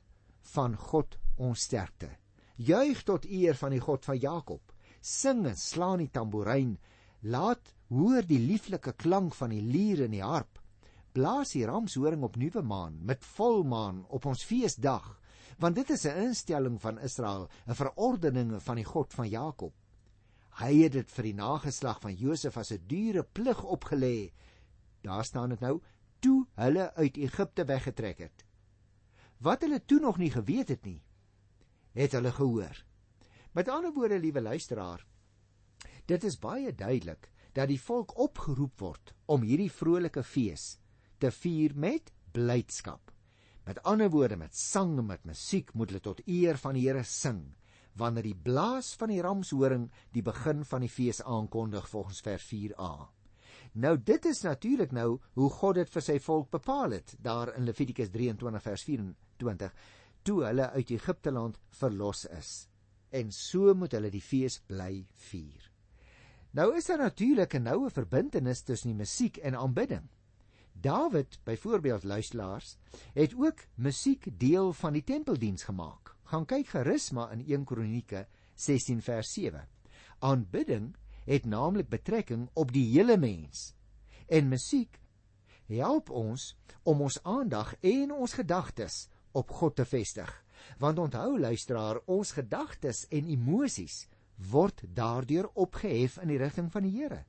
van 0.54 0.76
God 0.76 1.18
ons 1.36 1.66
sterkte. 1.68 2.10
Juig 2.56 3.02
tot 3.02 3.24
eer 3.24 3.54
van 3.54 3.70
die 3.70 3.80
God 3.80 4.04
van 4.04 4.18
Jakob. 4.18 4.72
Sing 5.00 5.46
en 5.46 5.56
slaan 5.56 5.98
die 5.98 6.10
tamboerijn. 6.10 6.78
Laat 7.22 7.74
hoor 7.88 8.22
die 8.22 8.38
lieflike 8.38 8.92
klank 8.92 9.34
van 9.34 9.50
die 9.50 9.62
lier 9.62 10.04
en 10.04 10.14
die 10.14 10.24
harp 10.24 10.60
blaas 11.14 11.52
die 11.54 11.66
ramshoring 11.68 12.24
op 12.26 12.36
nuwe 12.42 12.62
maan 12.66 12.96
met 13.06 13.26
volmaan 13.36 14.00
op 14.16 14.24
ons 14.26 14.42
feesdag 14.48 15.04
want 15.62 15.76
dit 15.78 15.90
is 15.94 16.06
'n 16.10 16.22
instelling 16.26 16.80
van 16.80 16.98
Israel 16.98 17.48
'n 17.68 17.74
verordening 17.82 18.50
van 18.62 18.76
die 18.76 18.84
God 18.84 19.14
van 19.14 19.28
Jakob 19.28 19.72
hy 20.58 20.72
het 20.82 20.92
dit 20.92 21.10
vir 21.10 21.24
die 21.24 21.34
nageslag 21.34 22.00
van 22.00 22.14
Josef 22.14 22.56
as 22.56 22.72
'n 22.72 22.82
dure 22.86 23.22
plig 23.22 23.62
opgelê 23.62 24.32
daar 25.04 25.24
staan 25.24 25.54
dit 25.54 25.60
nou 25.64 25.76
toe 26.24 26.38
hulle 26.60 26.88
uit 26.94 27.20
Egipte 27.26 27.66
weggetrek 27.68 28.24
het 28.26 28.46
wat 29.44 29.66
hulle 29.66 29.82
toe 29.84 30.00
nog 30.00 30.18
nie 30.18 30.32
geweet 30.32 30.72
het 30.74 30.84
nie 30.88 31.00
het 31.94 32.16
hulle 32.16 32.32
gehoor 32.32 32.84
met 33.54 33.68
ander 33.68 33.92
woorde 33.92 34.18
liewe 34.18 34.42
luisteraar 34.42 35.06
dit 36.10 36.24
is 36.24 36.40
baie 36.40 36.74
duidelik 36.74 37.30
dat 37.54 37.70
die 37.70 37.80
volk 37.80 38.16
opgeroep 38.18 38.80
word 38.82 39.14
om 39.30 39.44
hierdie 39.46 39.70
vrolike 39.70 40.24
fees 40.26 40.74
te 41.22 41.30
vier 41.30 41.74
met 41.78 42.10
blydskap. 42.34 43.12
Met 43.64 43.80
ander 43.88 44.10
woorde 44.10 44.36
met 44.36 44.56
sang 44.58 44.98
en 44.98 45.06
met 45.08 45.24
musiek 45.24 45.70
moet 45.72 45.92
hulle 45.92 46.02
tot 46.02 46.22
eer 46.26 46.58
van 46.60 46.76
die 46.76 46.88
Here 46.88 47.04
sing 47.08 47.54
wanneer 47.94 48.26
die 48.26 48.40
blaas 48.46 48.90
van 48.98 49.12
die 49.12 49.22
ramshoring 49.22 49.86
die 50.12 50.24
begin 50.26 50.64
van 50.66 50.82
die 50.82 50.90
fees 50.90 51.22
aankondig 51.22 51.86
volgens 51.88 52.20
vers 52.26 52.48
4a. 52.50 52.90
Nou 53.74 53.96
dit 53.98 54.26
is 54.30 54.40
natuurlik 54.46 54.92
nou 54.94 55.18
hoe 55.34 55.50
God 55.50 55.74
dit 55.80 55.90
vir 55.90 56.02
sy 56.06 56.18
volk 56.22 56.50
bepaal 56.54 56.94
het 56.94 57.16
daar 57.18 57.50
in 57.56 57.66
Levitikus 57.66 58.12
23 58.14 58.62
vers 58.62 58.84
24 58.86 59.74
toe 60.22 60.44
hulle 60.46 60.70
uit 60.70 60.90
Egipte 60.94 61.32
land 61.34 61.58
verlos 61.80 62.24
is. 62.38 62.68
En 63.10 63.32
so 63.34 63.74
moet 63.74 63.92
hulle 63.98 64.10
die 64.14 64.22
fees 64.22 64.60
bly 64.70 65.04
vier. 65.28 65.70
Nou 66.54 66.70
is 66.78 66.86
daar 66.86 67.02
natuurlik 67.02 67.54
'n 67.54 67.62
noue 67.62 67.90
verbintenis 67.90 68.62
tussen 68.62 68.88
die 68.88 68.98
musiek 68.98 69.36
en 69.36 69.54
aanbidding. 69.54 70.08
Dawid, 70.72 71.38
byvoorbeeld 71.44 72.04
luisteraars, 72.04 72.76
het 73.14 73.34
ook 73.34 73.58
musiek 73.74 74.26
deel 74.38 74.72
van 74.72 74.92
die 74.92 75.04
tempeldiens 75.04 75.62
gemaak. 75.62 76.14
Gaan 76.24 76.46
kyk 76.46 76.66
gerus 76.66 77.10
maar 77.10 77.32
in 77.32 77.44
1 77.46 77.64
Kronieke 77.64 78.26
16 78.54 79.02
vers 79.02 79.32
7. 79.32 79.68
Aanbidding 80.18 80.94
het 81.24 81.46
naamlik 81.46 81.88
betrekking 81.88 82.48
op 82.52 82.72
die 82.72 82.86
hele 82.92 83.16
mens. 83.16 83.72
En 84.26 84.48
musiek 84.48 85.00
help 85.66 86.10
ons 86.10 86.52
om 86.82 87.00
ons 87.00 87.20
aandag 87.22 87.74
en 87.80 88.12
ons 88.12 88.32
gedagtes 88.32 89.08
op 89.32 89.50
God 89.50 89.76
te 89.76 89.84
vestig. 89.84 90.30
Want 90.78 90.98
onthou 90.98 91.38
luisteraar, 91.40 92.00
ons 92.06 92.32
gedagtes 92.32 93.04
en 93.08 93.28
emosies 93.28 94.04
word 94.50 94.82
daardeur 94.94 95.48
opgehef 95.54 96.18
in 96.22 96.32
die 96.32 96.40
rigting 96.40 96.70
van 96.72 96.86
die 96.86 96.94
Here. 96.94 97.24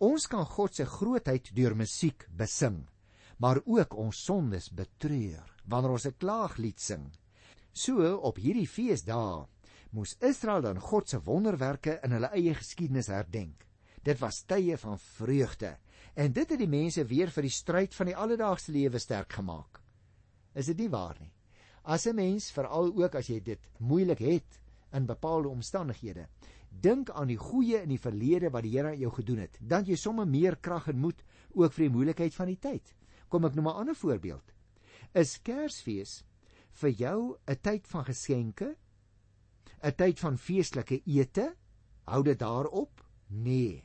Ons 0.00 0.26
kan 0.30 0.46
God 0.48 0.74
se 0.74 0.86
grootheid 0.88 1.50
deur 1.56 1.76
musiek 1.76 2.26
besing, 2.32 2.86
maar 3.38 3.60
ook 3.64 3.96
ons 4.00 4.22
sondes 4.24 4.70
betreur 4.72 5.44
wanneer 5.66 5.96
ons 5.98 6.06
'n 6.06 6.16
klaaglied 6.18 6.80
sing. 6.80 7.10
So 7.72 8.16
op 8.16 8.36
hierdie 8.36 8.68
feesdae 8.68 9.46
moes 9.96 10.16
Israel 10.20 10.62
dan 10.62 10.80
God 10.80 11.08
se 11.08 11.20
wonderwerke 11.24 11.98
in 12.04 12.12
hulle 12.16 12.30
eie 12.36 12.54
geskiedenis 12.54 13.08
herdenk. 13.12 13.64
Dit 14.04 14.20
was 14.20 14.42
tye 14.44 14.76
van 14.78 14.98
vreugde 14.98 15.76
en 16.14 16.32
dit 16.32 16.50
het 16.52 16.60
die 16.60 16.70
mense 16.70 17.04
weer 17.08 17.32
vir 17.32 17.48
die 17.48 17.52
stryd 17.52 17.94
van 17.96 18.10
die 18.12 18.16
alledaagse 18.16 18.72
lewe 18.72 19.00
sterk 19.00 19.32
gemaak. 19.38 19.80
Is 20.54 20.68
dit 20.72 20.84
nie 20.84 20.92
waar 20.92 21.16
nie? 21.20 21.32
As 21.84 22.06
'n 22.06 22.14
mens 22.16 22.50
veral 22.50 22.92
ook 22.92 23.14
as 23.14 23.28
jy 23.28 23.40
dit 23.40 23.60
moeilik 23.78 24.18
het 24.18 24.60
in 24.92 25.06
bepaalde 25.06 25.48
omstandighede, 25.48 26.28
Dink 26.82 27.10
aan 27.10 27.30
die 27.30 27.38
goeie 27.40 27.78
in 27.80 27.88
die 27.88 28.00
verlede 28.00 28.50
wat 28.52 28.66
die 28.66 28.74
Here 28.74 28.92
aan 28.92 29.00
jou 29.00 29.10
gedoen 29.14 29.44
het. 29.44 29.56
Dan 29.60 29.86
jy 29.88 29.96
sommer 29.96 30.28
meer 30.28 30.58
krag 30.60 30.90
en 30.92 31.00
moed 31.00 31.22
ook 31.54 31.72
vir 31.72 31.86
die 31.86 31.94
moeilikheid 31.94 32.34
van 32.34 32.50
die 32.50 32.58
tyd. 32.60 32.92
Kom 33.28 33.44
ek 33.44 33.54
noem 33.54 33.68
'n 33.68 33.80
ander 33.82 33.96
voorbeeld. 33.96 34.52
Is 35.14 35.38
Kersfees 35.42 36.24
vir 36.72 36.90
jou 36.90 37.38
'n 37.48 37.56
tyd 37.62 37.86
van 37.86 38.04
geskenke? 38.04 38.76
'n 39.82 39.94
Tyd 39.96 40.18
van 40.18 40.38
feestelike 40.38 41.02
ete? 41.04 41.54
Hou 42.04 42.22
dit 42.22 42.38
daarop? 42.38 43.04
Nee. 43.28 43.82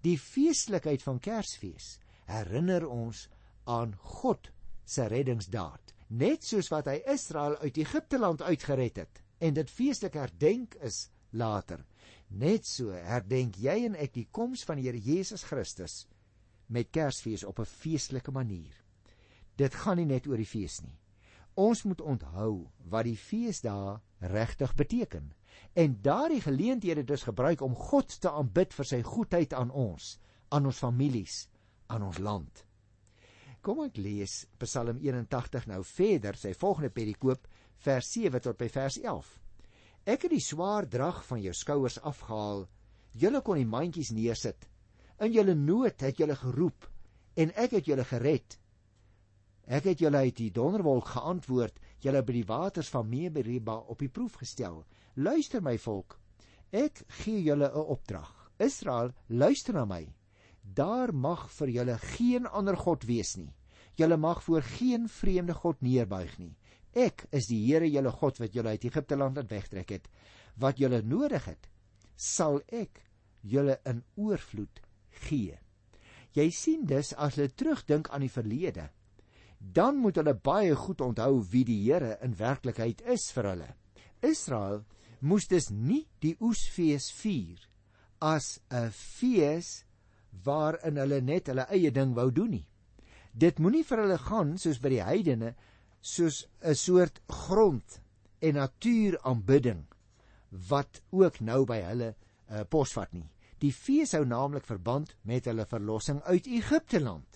Die 0.00 0.18
feestelikheid 0.18 1.02
van 1.02 1.18
Kersfees 1.18 1.98
herinner 2.28 2.86
ons 2.88 3.28
aan 3.64 3.94
God 3.96 4.50
se 4.84 5.06
reddingsdaad, 5.08 5.94
net 6.08 6.44
soos 6.44 6.68
wat 6.72 6.86
hy 6.86 7.00
Israel 7.08 7.56
uit 7.62 7.78
Egipte 7.80 8.18
land 8.18 8.42
uitgered 8.42 9.00
het 9.00 9.22
en 9.44 9.54
dit 9.56 9.70
feestelik 9.70 10.14
herdenk 10.14 10.76
is 10.84 11.08
later. 11.30 11.84
Net 12.28 12.66
so 12.66 12.92
herdenk 12.92 13.56
jy 13.60 13.84
en 13.88 13.96
ek 14.00 14.14
die 14.14 14.28
koms 14.30 14.64
van 14.64 14.80
die 14.80 14.86
Here 14.88 15.00
Jesus 15.00 15.44
Christus 15.48 16.04
met 16.68 16.92
Kersfees 16.92 17.44
op 17.44 17.60
'n 17.60 17.64
feestelike 17.64 18.32
manier. 18.32 18.74
Dit 19.56 19.74
gaan 19.74 19.96
nie 19.96 20.06
net 20.06 20.26
oor 20.26 20.36
die 20.36 20.48
fees 20.48 20.80
nie. 20.82 20.98
Ons 21.54 21.84
moet 21.84 22.00
onthou 22.00 22.66
wat 22.90 23.06
die 23.06 23.16
feesdae 23.16 24.00
regtig 24.20 24.74
beteken. 24.74 25.32
en 25.74 25.98
daardie 26.02 26.40
geleenthede 26.40 27.04
dus 27.04 27.22
gebruik 27.22 27.60
om 27.60 27.74
God 27.74 28.20
te 28.20 28.30
aanbid 28.30 28.74
vir 28.74 28.86
sy 28.86 29.00
goedheid 29.02 29.54
aan 29.54 29.70
ons, 29.70 30.18
aan 30.54 30.66
ons 30.70 30.78
families, 30.78 31.48
aan 31.86 32.04
ons 32.06 32.18
land. 32.18 32.62
Kom 33.64 33.80
ek 33.86 33.98
lees 33.98 34.44
Psalm 34.62 35.00
81 35.02 35.66
nou 35.70 35.80
verder, 35.88 36.36
sy 36.36 36.52
volgende 36.54 36.92
perikoop, 36.94 37.48
vers 37.84 38.10
7 38.12 38.42
tot 38.44 38.58
by 38.60 38.68
vers 38.68 38.98
11. 39.00 39.30
Ek 40.04 40.26
het 40.26 40.34
die 40.34 40.44
swaar 40.44 40.86
drag 40.90 41.22
van 41.26 41.40
jou 41.42 41.54
skouers 41.56 41.98
afgehaal. 42.04 42.66
Julle 43.16 43.40
kon 43.42 43.58
die 43.58 43.68
mandjies 43.68 44.12
neersit. 44.12 44.68
In 45.24 45.32
julle 45.32 45.54
nood 45.56 46.02
het 46.04 46.20
julle 46.20 46.36
geroep 46.36 46.86
en 47.40 47.54
ek 47.58 47.78
het 47.78 47.88
julle 47.88 48.04
gered. 48.06 48.58
Ek 49.66 49.86
het 49.88 50.00
julle 50.04 50.20
uit 50.26 50.36
die 50.36 50.50
donderwolk 50.52 51.06
geantwoord, 51.14 51.78
julle 52.04 52.20
by 52.22 52.32
die 52.36 52.46
waters 52.48 52.90
van 52.92 53.08
Meriba 53.08 53.78
op 53.88 53.98
die 53.98 54.10
proef 54.12 54.36
gestel. 54.42 54.82
Luister 55.16 55.62
my 55.64 55.78
volk. 55.78 56.18
Ek 56.70 57.04
gee 57.22 57.40
julle 57.42 57.70
'n 57.70 57.86
opdrag. 57.96 58.50
Israel, 58.58 59.12
luister 59.28 59.74
na 59.74 59.84
my. 59.84 60.14
Daar 60.62 61.14
mag 61.14 61.50
vir 61.50 61.68
julle 61.68 61.98
geen 61.98 62.46
ander 62.46 62.76
god 62.76 63.04
wees 63.04 63.36
nie. 63.36 63.52
Julle 63.96 64.16
mag 64.16 64.42
voor 64.42 64.62
geen 64.62 65.08
vreemde 65.08 65.54
god 65.54 65.80
neerbuig 65.80 66.38
nie. 66.38 66.56
Ek 66.94 67.26
is 67.30 67.46
die 67.46 67.60
Here 67.66 67.88
julle 67.90 68.10
God 68.10 68.38
wat 68.38 68.54
julle 68.54 68.68
uit 68.68 68.84
Egipte 68.84 69.16
land 69.16 69.36
laat 69.36 69.50
wegtrek 69.50 69.90
het. 69.90 70.08
Wat 70.56 70.78
julle 70.78 71.02
nodig 71.02 71.44
het, 71.44 71.68
sal 72.16 72.60
ek 72.68 73.02
julle 73.42 73.80
in 73.84 74.02
oorvloed 74.14 74.80
gee. 75.26 75.58
Jy 76.34 76.50
sien 76.50 76.86
dus 76.86 77.12
as 77.14 77.34
hulle 77.36 77.48
terugdink 77.48 78.08
aan 78.10 78.20
die 78.20 78.32
verlede, 78.32 78.90
dan 79.72 79.96
moet 79.96 80.16
hulle 80.20 80.34
baie 80.34 80.74
goed 80.76 81.00
onthou 81.00 81.42
wie 81.50 81.64
die 81.64 81.80
Here 81.84 82.18
in 82.22 82.36
werklikheid 82.36 83.00
is 83.08 83.30
vir 83.32 83.48
hulle. 83.52 83.70
Israel 84.20 84.84
moes 85.20 85.48
dus 85.48 85.70
nie 85.70 86.04
die 86.20 86.36
oesfees 86.40 87.10
vier 87.12 87.60
as 88.20 88.60
'n 88.70 88.90
fees 88.90 89.84
waarin 90.44 90.96
hulle 90.96 91.20
net 91.20 91.48
hulle 91.48 91.66
eie 91.70 91.90
ding 91.90 92.14
wou 92.14 92.30
doen 92.30 92.50
nie. 92.50 92.68
Dit 93.32 93.58
moenie 93.58 93.84
vir 93.84 94.04
hulle 94.04 94.18
gaan 94.18 94.58
soos 94.58 94.78
by 94.78 94.88
die 94.88 95.04
heidene 95.04 95.54
soos 96.00 96.46
'n 96.62 96.74
soort 96.74 97.20
grond 97.28 98.00
en 98.40 98.54
natuur 98.54 99.18
aanbidding 99.22 99.86
wat 100.68 101.02
ook 101.10 101.40
nou 101.40 101.64
by 101.64 101.80
hulle 101.82 102.14
uh, 102.14 102.62
posvat 102.68 103.12
nie. 103.12 103.28
Die 103.58 103.72
fees 103.72 104.12
hou 104.12 104.24
naamlik 104.24 104.66
verband 104.66 105.16
met 105.22 105.46
hulle 105.48 105.64
verlossing 105.66 106.20
uit 106.22 106.46
Egipte 106.46 107.00
land. 107.00 107.33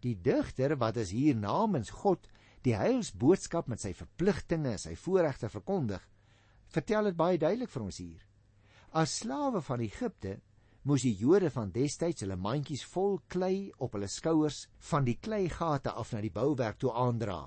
Die 0.00 0.16
digter 0.16 0.76
wat 0.80 0.96
as 0.96 1.12
hier 1.12 1.36
namens 1.36 1.90
God 2.02 2.28
die 2.64 2.76
heilsboodskap 2.76 3.68
met 3.68 3.80
sy 3.80 3.92
verpligtinge, 3.96 4.76
sy 4.78 4.94
voorregte 4.96 5.48
verkondig, 5.48 6.02
vertel 6.70 7.10
dit 7.10 7.16
baie 7.16 7.38
duidelik 7.40 7.70
vir 7.72 7.84
ons 7.84 8.00
hier. 8.00 8.20
As 8.92 9.20
slawe 9.22 9.62
van 9.62 9.82
Egipte 9.84 10.40
moes 10.88 11.04
die 11.04 11.16
Jode 11.20 11.50
van 11.52 11.72
destyds 11.74 12.24
hulle 12.24 12.38
mandjies 12.40 12.82
vol 12.88 13.18
klei 13.28 13.70
op 13.78 13.96
hulle 13.96 14.08
skouers 14.08 14.64
van 14.90 15.04
die 15.04 15.18
kleigate 15.20 15.92
af 15.92 16.14
na 16.14 16.22
die 16.24 16.32
bouwerk 16.32 16.80
toe 16.80 16.92
aandra. 16.96 17.42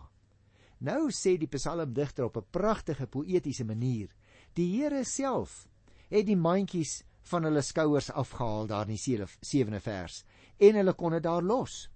Nou 0.83 1.09
sê 1.15 1.37
die 1.39 1.49
psalmdigter 1.49 2.27
op 2.27 2.37
'n 2.37 2.51
pragtige 2.51 3.07
poëtiese 3.07 3.65
manier: 3.65 4.09
Die 4.53 4.69
Here 4.77 5.03
self 5.03 5.67
het 6.09 6.25
die 6.25 6.35
mandjies 6.35 7.03
van 7.31 7.43
hulle 7.43 7.61
skouers 7.61 8.11
afgehaal 8.11 8.67
daar 8.67 8.89
in 8.89 8.97
die 8.97 9.27
7de 9.41 9.79
vers 9.79 10.23
en 10.59 10.75
hulle 10.75 10.93
kon 10.93 11.11
dit 11.11 11.23
daar 11.23 11.41
los. 11.41 11.89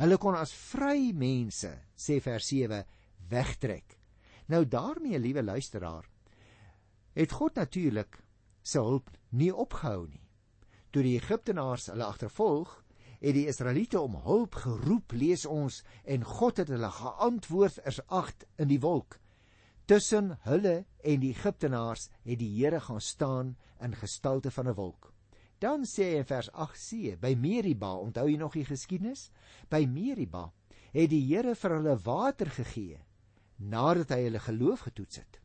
Hulle 0.00 0.18
kon 0.18 0.34
as 0.34 0.52
vry 0.72 1.12
mense, 1.14 1.70
sê 1.94 2.18
vers 2.22 2.48
7, 2.50 2.82
wegtrek. 3.30 3.98
Nou 4.50 4.64
daarmee, 4.66 5.18
liewe 5.18 5.42
luisteraar, 5.42 6.08
het 7.14 7.32
God 7.32 7.54
natuurlik 7.54 8.18
sy 8.66 8.82
hulp 8.82 9.12
nie 9.30 9.52
opgehou 9.54 10.08
nie. 10.08 10.22
Toe 10.90 11.04
die 11.06 11.16
Egiptenaars 11.18 11.88
hulle 11.92 12.06
agtervolg, 12.06 12.72
het 13.22 13.36
die 13.36 13.46
Israeliete 13.48 14.00
om 14.02 14.18
hulp 14.26 14.58
geroep, 14.64 15.14
lees 15.16 15.46
ons, 15.46 15.82
en 16.04 16.26
God 16.26 16.60
het 16.60 16.74
hulle 16.74 16.90
geantwoord 16.90 17.78
vers 17.86 18.02
8 18.10 18.44
in 18.60 18.70
die 18.74 18.80
wolk. 18.82 19.18
Tussen 19.86 20.34
hulle 20.48 20.84
en 21.04 21.22
die 21.22 21.32
Egiptenaars 21.32 22.08
het 22.24 22.40
die 22.40 22.50
Here 22.58 22.80
gaan 22.80 23.00
staan 23.00 23.56
in 23.80 23.94
gestalte 23.94 24.50
van 24.50 24.68
'n 24.68 24.74
wolk. 24.74 25.13
Dan 25.62 25.86
sê 25.88 26.10
hy 26.12 26.20
in 26.22 26.28
vers 26.28 26.50
8c, 26.50 27.16
by 27.20 27.34
Meriba, 27.38 27.94
onthou 28.00 28.26
jy 28.28 28.38
nog 28.40 28.56
die 28.56 28.66
geskiedenis? 28.68 29.28
By 29.70 29.84
Meriba 29.86 30.50
het 30.94 31.10
die 31.10 31.22
Here 31.26 31.54
vir 31.58 31.76
hulle 31.78 31.96
water 32.04 32.50
gegee 32.50 33.00
nadat 33.58 34.10
hy 34.14 34.24
hulle 34.26 34.42
geloof 34.42 34.86
getoets 34.88 35.20
het. 35.22 35.38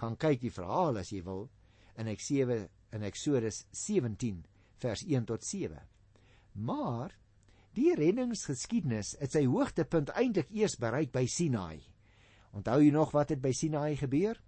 Gaan 0.00 0.16
kyk 0.20 0.40
die 0.42 0.52
verhaal 0.52 0.98
as 1.00 1.12
jy 1.12 1.22
wil 1.26 1.46
in 2.00 2.08
Eksodus 2.10 2.70
in 2.94 3.02
Eksodus 3.02 3.64
17 3.74 4.44
vers 4.82 5.02
1 5.02 5.26
tot 5.26 5.44
7. 5.44 5.78
Maar 6.54 7.14
die 7.74 7.94
reddingsgeskiedenis 7.98 9.16
het 9.18 9.34
sy 9.34 9.44
hoogtepunt 9.50 10.12
eintlik 10.14 10.52
eers 10.54 10.76
bereik 10.78 11.10
by 11.14 11.24
Sinaai. 11.26 11.82
Onthou 12.54 12.78
jy 12.82 12.92
nog 12.94 13.14
wat 13.16 13.34
het 13.34 13.42
by 13.42 13.50
Sinaai 13.50 13.96
gebeur? 13.98 14.38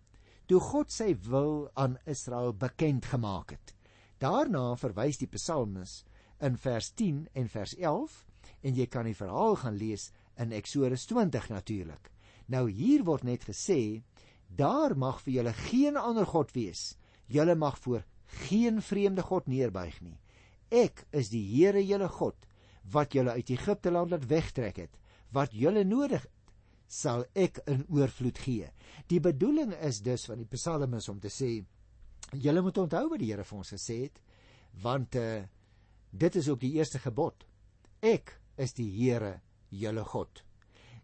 Toe 0.47 0.61
God 0.63 0.95
sy 0.95 1.11
wil 1.27 1.67
aan 1.75 1.99
Israel 2.07 2.55
bekend 2.55 3.09
gemaak 3.11 3.57
het. 3.57 3.76
Daarna 4.19 4.77
verwys 4.81 5.19
die 5.21 5.29
psalmis 5.29 6.03
in 6.41 6.57
vers 6.57 6.91
10 6.97 7.27
en 7.37 7.49
vers 7.53 7.75
11 7.77 8.15
en 8.63 8.77
jy 8.79 8.87
kan 8.89 9.05
die 9.09 9.17
verhaal 9.17 9.59
gaan 9.61 9.77
lees 9.77 10.11
in 10.41 10.55
Eksodus 10.57 11.05
20 11.11 11.49
natuurlik. 11.53 12.11
Nou 12.49 12.67
hier 12.71 13.05
word 13.05 13.27
net 13.29 13.45
gesê 13.49 14.03
daar 14.49 14.95
mag 14.97 15.21
vir 15.25 15.33
julle 15.39 15.53
geen 15.67 15.99
ander 16.01 16.27
god 16.27 16.55
wees. 16.57 16.95
Julle 17.27 17.57
mag 17.59 17.79
voor 17.85 18.05
geen 18.47 18.81
vreemde 18.83 19.23
god 19.23 19.47
neerbuig 19.51 20.01
nie. 20.01 20.19
Ek 20.71 21.05
is 21.13 21.31
die 21.31 21.45
Here 21.51 21.83
julle 21.85 22.09
God 22.09 22.47
wat 22.93 23.15
julle 23.15 23.35
uit 23.35 23.51
Egipte 23.51 23.91
land 23.91 24.15
laat 24.15 24.27
wegtrek 24.31 24.81
het. 24.87 24.99
Wat 25.35 25.53
julle 25.53 25.85
nodig 25.85 26.23
het, 26.23 26.33
sal 26.87 27.25
ek 27.35 27.59
in 27.67 27.83
oorvloed 27.91 28.39
gee. 28.39 28.71
Die 29.11 29.21
bedoeling 29.21 29.75
is 29.83 30.01
dus 30.07 30.27
van 30.31 30.39
die 30.39 30.51
psalmes 30.51 31.09
om 31.11 31.19
te 31.21 31.33
sê 31.35 31.65
julle 32.33 32.63
moet 32.63 32.79
onthou 32.79 33.09
wat 33.11 33.21
die 33.21 33.31
Here 33.33 33.45
vir 33.45 33.59
ons 33.59 33.75
gesê 33.75 34.01
het 34.07 34.23
want 34.83 35.17
uh, 35.17 35.45
dit 36.11 36.37
is 36.37 36.49
ook 36.49 36.61
die 36.61 36.75
eerste 36.77 36.99
gebod. 37.01 37.47
Ek 38.05 38.35
is 38.61 38.75
die 38.77 38.91
Here 38.93 39.41
julle 39.73 40.05
God. 40.05 40.43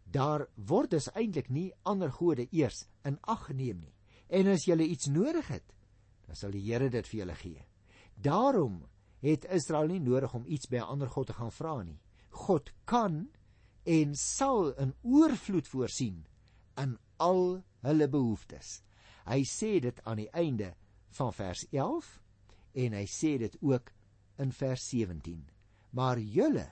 Daar 0.04 0.46
word 0.56 0.92
dus 0.92 1.08
eintlik 1.16 1.48
nie 1.48 1.70
ander 1.88 2.12
gode 2.12 2.48
eers 2.50 2.84
in 3.08 3.16
ag 3.22 3.46
geneem 3.48 3.80
nie. 3.80 3.94
En 4.28 4.48
as 4.52 4.66
jy 4.66 4.76
iets 4.84 5.08
nodig 5.08 5.48
het, 5.48 5.72
dan 6.26 6.36
sal 6.36 6.52
die 6.52 6.64
Here 6.66 6.90
dit 6.92 7.08
vir 7.08 7.22
julle 7.22 7.36
gee. 7.36 7.64
Daarom 8.16 8.82
het 9.22 9.46
Israel 9.48 9.88
nie 9.88 10.02
nodig 10.02 10.34
om 10.34 10.44
iets 10.46 10.68
by 10.68 10.76
'n 10.76 10.92
ander 10.96 11.08
god 11.08 11.26
te 11.26 11.32
gaan 11.32 11.52
vra 11.52 11.82
nie. 11.82 12.00
God 12.30 12.72
kan 12.84 13.28
en 13.84 14.14
sal 14.14 14.72
in 14.78 14.94
oorvloed 15.02 15.68
voorsien 15.68 16.26
in 16.76 16.98
al 17.16 17.62
hulle 17.80 18.08
behoeftes. 18.08 18.82
Hy 19.26 19.42
sê 19.44 19.80
dit 19.80 20.00
aan 20.04 20.16
die 20.16 20.30
einde 20.30 20.74
van 21.12 21.32
vers 21.32 21.64
11 21.70 22.12
en 22.84 22.96
hy 22.96 23.04
sê 23.10 23.36
dit 23.38 23.56
ook 23.60 23.92
in 24.42 24.52
vers 24.52 24.86
17. 24.88 25.42
Maar 25.92 26.18
julle 26.18 26.68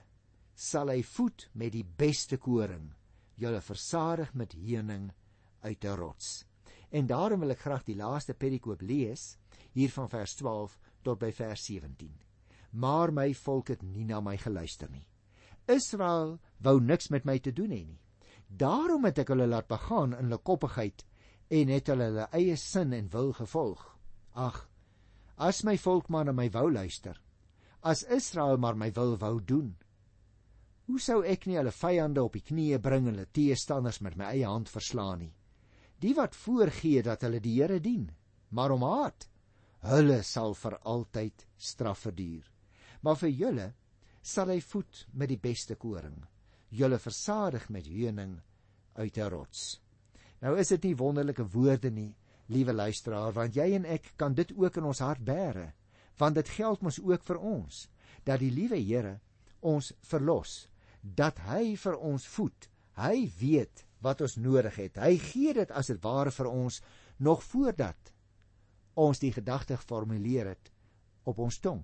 sal 0.55 0.89
hy 0.93 1.01
voed 1.03 1.47
met 1.53 1.73
die 1.73 1.85
beste 1.85 2.37
koring, 2.37 2.91
julle 3.35 3.61
versadig 3.61 4.33
met 4.33 4.57
heuning 4.57 5.11
uit 5.61 5.85
'n 5.85 5.97
rots. 5.97 6.45
En 6.89 7.07
daarom 7.07 7.39
wil 7.39 7.51
ek 7.51 7.63
graag 7.65 7.83
die 7.83 7.95
laaste 7.95 8.33
perikoop 8.33 8.81
lees 8.81 9.37
hier 9.71 9.89
van 9.89 10.09
vers 10.09 10.35
12 10.35 10.79
tot 11.01 11.19
by 11.19 11.31
vers 11.31 11.65
17 11.65 12.31
maar 12.71 13.11
my 13.13 13.33
volk 13.35 13.67
het 13.73 13.83
nie 13.83 14.05
na 14.07 14.21
my 14.23 14.37
geluister 14.39 14.89
nie. 14.91 15.05
Israel 15.67 16.39
wou 16.63 16.79
niks 16.81 17.09
met 17.11 17.25
my 17.25 17.37
te 17.39 17.51
doen 17.51 17.71
hê 17.71 17.83
nie. 17.85 17.99
Daarom 18.47 19.05
het 19.07 19.21
ek 19.23 19.31
hulle 19.31 19.47
laat 19.47 19.67
begaan 19.67 20.15
in 20.15 20.27
hulle 20.27 20.41
koppigheid 20.43 21.05
en 21.51 21.71
het 21.71 21.91
hulle 21.91 22.09
hulle 22.11 22.27
eie 22.35 22.57
sin 22.57 22.93
en 22.95 23.09
wil 23.11 23.31
gevolg. 23.35 23.83
Ag, 24.33 24.67
as 25.37 25.63
my 25.63 25.75
volk 25.77 26.09
maar 26.09 26.25
na 26.25 26.31
my 26.31 26.47
wou 26.49 26.69
luister, 26.71 27.17
as 27.83 28.03
Israel 28.03 28.57
maar 28.57 28.75
my 28.75 28.91
wil 28.95 29.17
wou 29.17 29.39
doen, 29.41 29.75
hoe 30.87 30.99
sou 30.99 31.21
ek 31.23 31.47
nie 31.47 31.57
hulle 31.57 31.71
vyande 31.71 32.23
op 32.23 32.33
die 32.37 32.45
knieë 32.45 32.79
bring 32.79 33.07
en 33.07 33.15
hulle 33.15 33.31
teestanders 33.35 34.01
met 34.01 34.15
my 34.15 34.31
eie 34.31 34.47
hand 34.47 34.69
verslaan 34.69 35.19
nie? 35.25 35.33
Die 36.01 36.13
wat 36.17 36.35
voorgee 36.35 37.03
dat 37.03 37.21
hulle 37.21 37.39
die 37.39 37.57
Here 37.59 37.79
dien, 37.79 38.09
maar 38.49 38.71
om 38.71 38.83
haat, 38.83 39.27
hulle 39.83 40.21
sal 40.23 40.55
vir 40.57 40.77
altyd 40.85 41.45
straf 41.57 42.07
verduur. 42.07 42.47
Maar 43.01 43.17
vir 43.17 43.29
julle 43.29 43.67
sal 44.21 44.51
hy 44.53 44.59
voed 44.61 45.05
met 45.13 45.29
die 45.29 45.39
beste 45.41 45.75
koring. 45.75 46.17
Julle 46.69 46.99
versadig 46.99 47.69
met 47.69 47.87
heuning 47.87 48.39
uit 48.95 49.17
'n 49.17 49.29
rots. 49.29 49.79
Nou 50.41 50.57
is 50.57 50.69
dit 50.69 50.83
nie 50.83 50.95
wonderlike 50.95 51.43
woorde 51.43 51.91
nie 51.91 52.15
liewe 52.51 52.75
luisteraar 52.75 53.33
want 53.37 53.55
jy 53.55 53.71
en 53.77 53.87
ek 53.97 54.13
kan 54.21 54.35
dit 54.37 54.51
ook 54.57 54.77
in 54.81 54.89
ons 54.91 55.03
hart 55.03 55.23
bære 55.25 55.71
want 56.21 56.37
dit 56.37 56.55
geld 56.57 56.81
mos 56.85 56.99
ook 57.01 57.23
vir 57.27 57.39
ons 57.39 57.85
dat 58.27 58.39
die 58.43 58.51
liewe 58.53 58.77
Here 58.77 59.19
ons 59.61 59.93
verlos 60.11 60.67
dat 61.01 61.39
hy 61.49 61.75
vir 61.75 61.97
ons 61.97 62.27
voed 62.35 62.69
hy 63.01 63.29
weet 63.39 63.85
wat 64.01 64.21
ons 64.21 64.37
nodig 64.37 64.75
het 64.75 64.97
hy 65.01 65.15
gee 65.17 65.53
dit 65.57 65.71
as 65.71 65.93
dit 65.93 66.01
ware 66.03 66.31
vir 66.31 66.49
ons 66.51 66.81
nog 67.21 67.43
voordat 67.43 68.11
ons 68.99 69.21
die 69.21 69.31
gedagte 69.33 69.77
geformuleer 69.77 70.51
het 70.51 70.71
op 71.23 71.39
ons 71.39 71.59
tong. 71.59 71.83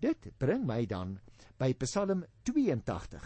Dit 0.00 0.30
bring 0.38 0.66
my 0.66 0.84
dan 0.86 1.18
by 1.58 1.72
Psalm 1.82 2.24
82. 2.46 3.24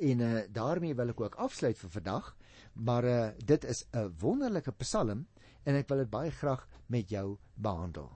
En 0.00 0.20
uh, 0.20 0.42
daarmee 0.50 0.94
wil 0.94 1.12
ek 1.12 1.20
ook 1.20 1.38
afsluit 1.42 1.78
vir 1.78 1.92
vandag, 1.98 2.30
maar 2.74 3.04
uh, 3.04 3.28
dit 3.38 3.64
is 3.64 3.84
'n 3.92 4.14
wonderlike 4.20 4.72
Psalm 4.82 5.26
en 5.64 5.76
ek 5.76 5.88
wil 5.88 6.02
dit 6.04 6.10
baie 6.10 6.30
graag 6.30 6.66
met 6.88 7.10
jou 7.10 7.38
behandel. 7.56 8.10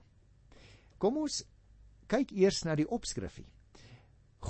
Kom 0.97 1.17
ons 1.17 1.43
kyk 2.09 2.31
eers 2.31 2.63
na 2.65 2.75
die 2.75 2.87
opskrifie. 2.89 3.47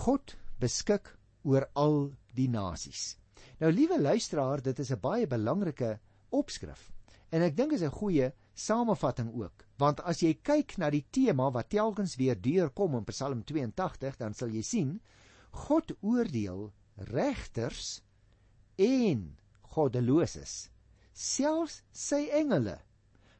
God 0.05 0.35
beskik 0.59 1.15
oor 1.43 1.67
al 1.75 2.11
die 2.35 2.49
nasies. 2.51 3.17
Nou 3.59 3.71
liewe 3.71 3.99
luisteraar, 3.99 4.61
dit 4.61 4.79
is 4.79 4.91
'n 4.91 4.99
baie 4.99 5.27
belangrike 5.27 5.99
opskrif. 6.29 6.91
En 7.31 7.41
ek 7.41 7.55
dink 7.55 7.73
is 7.73 7.81
'n 7.81 7.91
goeie 7.91 8.33
samevatting 8.53 9.33
ook, 9.33 9.65
want 9.77 10.01
as 10.01 10.21
jy 10.21 10.33
kyk 10.33 10.77
na 10.77 10.89
die 10.89 11.05
tema 11.11 11.49
wat 11.51 11.69
telkens 11.69 12.15
weer 12.15 12.35
deurkom 12.35 12.95
in 12.95 13.05
Psalm 13.05 13.43
82, 13.43 14.17
dan 14.17 14.33
sal 14.33 14.49
jy 14.49 14.61
sien 14.61 15.01
God 15.51 15.91
oordeel 16.01 16.71
regters 16.95 18.01
en 18.77 19.37
goddeloses, 19.61 20.69
selfs 21.13 21.83
sy 21.91 22.27
engele 22.31 22.79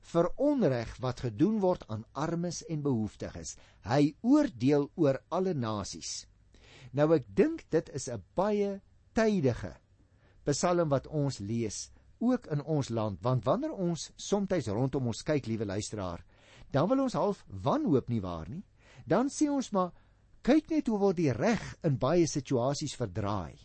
vir 0.10 0.30
onreg 0.38 0.96
wat 1.04 1.24
gedoen 1.26 1.60
word 1.62 1.86
aan 1.88 2.06
armes 2.14 2.64
en 2.70 2.82
behoeftiges. 2.82 3.56
Hy 3.86 4.16
oordeel 4.22 4.90
oor 4.96 5.20
alle 5.30 5.54
nasies. 5.54 6.26
Nou 6.94 7.12
ek 7.14 7.28
dink 7.36 7.66
dit 7.70 7.90
is 7.94 8.10
'n 8.10 8.24
baie 8.36 8.82
tydige 9.14 9.76
Psalm 10.50 10.90
wat 10.90 11.08
ons 11.08 11.40
lees 11.40 11.92
ook 12.20 12.48
in 12.48 12.64
ons 12.64 12.90
land, 12.90 13.22
want 13.22 13.46
wanneer 13.46 13.72
ons 13.72 14.12
soms 14.16 14.68
rondom 14.68 15.08
ons 15.08 15.24
kyk, 15.24 15.46
liewe 15.46 15.66
luisteraar, 15.66 16.24
dan 16.72 16.88
wil 16.90 17.04
ons 17.04 17.14
half 17.14 17.46
wanhoop 17.48 18.10
nie 18.10 18.22
waar 18.22 18.50
nie. 18.50 18.64
Dan 19.06 19.30
sê 19.30 19.50
ons 19.50 19.72
maar 19.72 19.92
kyk 20.42 20.70
net 20.70 20.88
hoe 20.88 21.00
word 21.00 21.18
die 21.18 21.32
reg 21.32 21.76
in 21.84 21.98
baie 21.98 22.28
situasies 22.28 22.96
verdraai. 22.96 23.56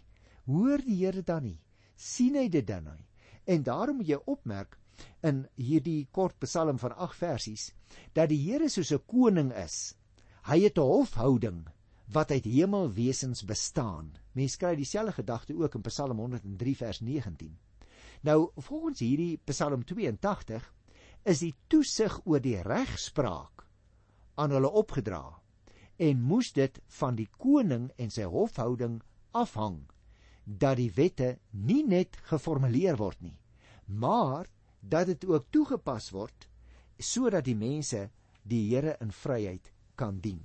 Hoor 0.46 0.78
die 0.78 0.96
Here 0.96 1.22
dan 1.22 1.42
nie? 1.42 1.60
sien 1.96 2.34
hy 2.34 2.48
dit 2.48 2.66
dan 2.66 2.84
nie? 2.84 3.06
En 3.46 3.62
daarom 3.62 3.96
moet 3.96 4.08
jy 4.08 4.18
opmerk 4.26 4.78
in 5.22 5.44
hierdie 5.56 6.08
kort 6.10 6.38
Psalm 6.44 6.78
van 6.78 6.96
8 6.96 7.16
versies 7.16 7.72
dat 8.12 8.28
die 8.28 8.40
Here 8.42 8.68
soos 8.68 8.92
'n 8.92 9.02
koning 9.06 9.52
is. 9.52 9.94
Hy 10.44 10.60
het 10.64 10.78
'n 10.78 10.82
hofhouding 10.82 11.66
wat 12.12 12.30
uit 12.30 12.44
hemelwesens 12.44 13.44
bestaan. 13.44 14.12
Mense 14.32 14.58
kry 14.58 14.74
dieselfde 14.76 15.12
gedagte 15.12 15.54
ook 15.56 15.74
in 15.74 15.82
Psalm 15.82 16.18
103 16.18 16.76
vers 16.76 17.00
19. 17.00 17.56
Nou, 18.20 18.50
volgens 18.56 19.00
hierdie 19.00 19.40
Psalm 19.44 19.84
82 19.84 20.74
is 21.24 21.38
die 21.38 21.54
toesig 21.68 22.20
oor 22.24 22.40
die 22.40 22.62
regspraak 22.62 23.64
aan 24.34 24.50
hulle 24.50 24.70
opgedra 24.70 25.40
en 25.96 26.22
moes 26.22 26.52
dit 26.52 26.80
van 26.98 27.16
die 27.16 27.28
koning 27.38 27.90
en 27.96 28.10
sy 28.10 28.26
hofhouding 28.28 29.00
afhang 29.32 29.84
dat 30.44 30.76
die 30.76 30.90
wette 30.96 31.38
nie 31.50 31.82
net 31.86 32.18
geformuleer 32.28 32.98
word 33.00 33.20
nie, 33.22 33.36
maar 33.86 34.48
dat 34.88 35.07
dit 35.07 35.25
ook 35.25 35.50
toegepas 35.50 36.11
word 36.14 36.49
sodat 36.99 37.45
die 37.45 37.57
mense 37.59 38.09
die 38.45 38.62
Here 38.69 38.97
in 39.00 39.11
vryheid 39.12 39.71
kan 39.97 40.21
dien. 40.21 40.43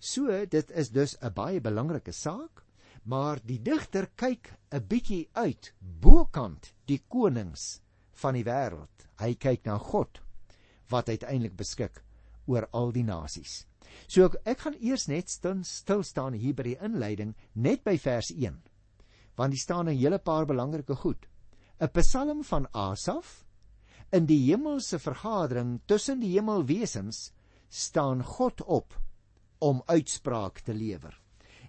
So 0.00 0.26
dit 0.46 0.70
is 0.70 0.90
dus 0.90 1.16
'n 1.22 1.32
baie 1.32 1.60
belangrike 1.60 2.12
saak, 2.12 2.64
maar 3.04 3.38
die 3.44 3.58
digter 3.58 4.10
kyk 4.16 4.52
'n 4.70 4.86
bietjie 4.88 5.28
uit 5.32 5.72
bokant 5.80 6.72
die 6.86 7.00
konings 7.08 7.80
van 8.12 8.34
die 8.34 8.44
wêreld. 8.44 9.08
Hy 9.18 9.34
kyk 9.34 9.64
na 9.64 9.78
God 9.78 10.20
wat 10.90 11.08
uiteindelik 11.08 11.56
beskik 11.56 12.02
oor 12.46 12.68
al 12.72 12.92
die 12.92 13.04
nasies. 13.04 13.66
So 14.08 14.24
ek, 14.24 14.36
ek 14.44 14.58
gaan 14.58 14.76
eers 14.80 15.08
net 15.08 15.30
stil 15.30 16.02
staan 16.02 16.32
hier 16.32 16.54
by 16.54 16.62
die 16.62 16.78
inleiding 16.80 17.34
net 17.54 17.84
by 17.84 17.96
vers 17.98 18.30
1 18.30 18.62
want 19.36 19.52
hier 19.52 19.62
staan 19.62 19.88
'n 19.88 19.96
hele 19.96 20.18
paar 20.18 20.46
belangrike 20.46 20.94
goed. 20.94 21.26
'n 21.80 21.88
Psalm 21.88 22.44
van 22.44 22.66
Asaf 22.72 23.44
in 24.12 24.26
die 24.28 24.40
hemelse 24.50 24.98
vergadering 25.00 25.78
tussen 25.88 26.20
die 26.20 26.34
hemelwesens 26.34 27.30
staan 27.72 28.20
God 28.22 28.60
op 28.62 28.98
om 29.64 29.80
uitspraak 29.86 30.60
te 30.60 30.74
lewer. 30.76 31.14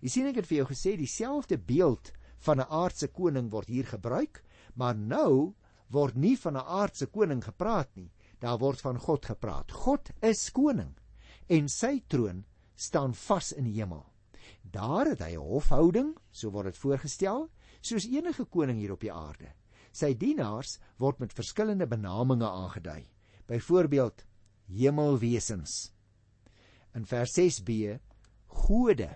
Jy 0.04 0.10
sien 0.12 0.28
ek 0.28 0.42
het 0.42 0.50
vir 0.50 0.58
jou 0.58 0.68
gesê 0.74 0.98
dieselfde 1.00 1.58
beeld 1.58 2.12
van 2.44 2.60
'n 2.60 2.68
aardse 2.68 3.08
koning 3.08 3.50
word 3.52 3.68
hier 3.68 3.88
gebruik, 3.88 4.44
maar 4.76 4.96
nou 4.96 5.54
word 5.90 6.16
nie 6.16 6.36
van 6.36 6.58
'n 6.58 6.68
aardse 6.68 7.06
koning 7.06 7.44
gepraat 7.44 7.96
nie. 7.96 8.12
Daar 8.40 8.60
word 8.60 8.82
van 8.82 9.00
God 9.00 9.26
gepraat. 9.26 9.72
God 9.72 10.12
is 10.22 10.50
koning 10.52 10.98
en 11.48 11.70
sy 11.70 12.04
troon 12.08 12.46
staan 12.76 13.14
vas 13.14 13.52
in 13.52 13.64
die 13.64 13.80
hemel. 13.80 14.06
Daar 14.62 15.06
het 15.06 15.20
hy 15.20 15.36
'n 15.36 15.48
hofhouding, 15.48 16.18
so 16.32 16.50
word 16.50 16.66
dit 16.66 16.78
voorgestel, 16.78 17.50
soos 17.82 18.06
enige 18.06 18.46
koning 18.46 18.80
hier 18.80 18.92
op 18.92 19.00
die 19.00 19.14
aarde. 19.14 19.54
Sy 19.94 20.14
dienaars 20.18 20.80
word 21.02 21.20
met 21.22 21.36
verskillende 21.38 21.88
benamings 21.88 22.46
aangedui. 22.48 23.04
Byvoorbeeld 23.48 24.26
hemelwesens. 24.74 25.92
In 26.98 27.06
vers 27.06 27.34
6b 27.38 28.00
gode. 28.66 29.10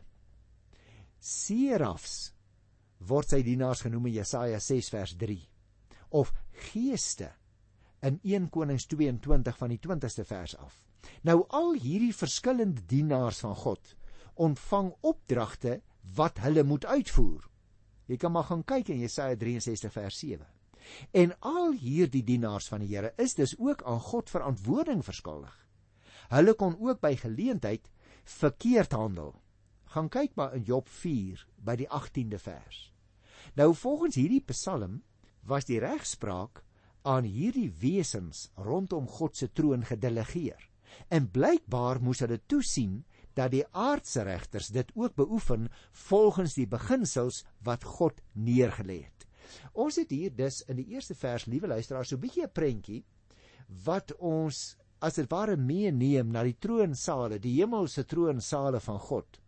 Serafs 1.18 2.34
word 3.10 3.34
sy 3.34 3.42
dienaars 3.46 3.84
genoem 3.86 4.10
in 4.10 4.20
Jesaja 4.20 4.60
6 4.62 4.90
vers 4.94 5.14
3 5.18 5.38
of 6.18 6.32
geeste 6.70 7.32
in 8.06 8.20
1 8.24 8.50
Konings 8.54 8.88
22 8.90 9.58
van 9.58 9.74
die 9.74 9.80
20ste 9.82 10.26
vers 10.26 10.56
af. 10.62 10.76
Nou 11.26 11.44
al 11.54 11.74
hierdie 11.82 12.14
verskillende 12.16 12.86
dienaars 12.90 13.42
van 13.46 13.56
God 13.58 13.94
ontvang 14.38 14.92
opdragte 15.02 15.80
wat 16.18 16.42
hulle 16.46 16.64
moet 16.64 16.86
uitvoer. 16.86 17.42
Jy 18.08 18.18
kan 18.22 18.32
maar 18.32 18.48
gaan 18.48 18.64
kyk 18.64 18.94
in 18.94 19.02
Jesaja 19.02 19.36
63 19.36 19.92
vers 19.92 20.20
7. 20.22 20.46
En 21.12 21.34
al 21.40 21.72
hierdie 21.72 22.24
dienaars 22.24 22.68
van 22.68 22.84
die 22.84 22.96
Here 22.96 23.14
is 23.18 23.36
dus 23.36 23.56
ook 23.58 23.84
aan 23.84 24.00
God 24.00 24.30
verantwoording 24.30 25.04
verskuldig. 25.06 25.56
Hulle 26.30 26.54
kon 26.54 26.76
ook 26.80 27.00
by 27.02 27.16
geleentheid 27.16 27.92
verkeerd 28.24 28.92
handel. 28.92 29.36
Gaan 29.94 30.10
kyk 30.10 30.36
maar 30.36 30.56
in 30.56 30.64
Job 30.68 30.90
4 30.90 31.46
by 31.64 31.76
die 31.80 31.88
18de 31.88 32.40
vers. 32.40 32.92
Nou 33.56 33.74
volgens 33.76 34.16
hierdie 34.20 34.44
Psalm 34.52 35.02
was 35.48 35.66
die 35.66 35.80
regspraak 35.80 36.64
aan 37.08 37.24
hierdie 37.24 37.70
wesens 37.80 38.50
rondom 38.56 39.08
God 39.08 39.38
se 39.38 39.48
troon 39.52 39.86
gedelegeer. 39.88 40.60
En 41.08 41.30
blykbaar 41.32 42.02
moes 42.04 42.20
hulle 42.24 42.40
toesien 42.52 43.06
dat 43.38 43.54
die 43.54 43.64
aardse 43.72 44.26
regters 44.28 44.72
dit 44.76 44.92
ook 44.96 45.16
beoefen 45.16 45.70
volgens 46.08 46.58
die 46.58 46.68
beginsels 46.68 47.44
wat 47.64 47.84
God 47.84 48.20
neergelê 48.34 49.04
het. 49.06 49.17
Ons 49.74 49.96
het 50.02 50.12
hier 50.12 50.34
dus 50.36 50.62
in 50.68 50.76
die 50.82 50.88
eerste 50.96 51.16
vers, 51.16 51.46
liewe 51.46 51.68
luisteraars, 51.68 52.10
so 52.10 52.16
'n 52.16 52.22
bietjie 52.22 52.44
'n 52.44 52.54
prentjie 52.54 53.04
wat 53.86 54.14
ons 54.20 54.78
as 55.00 55.16
dit 55.16 55.30
ware 55.30 55.58
meeneem 55.58 56.32
na 56.32 56.44
die 56.44 56.58
troonsale, 56.60 57.40
die 57.40 57.56
hemelse 57.60 58.06
troonsale 58.06 58.80
van 58.80 59.00
God. 59.00 59.40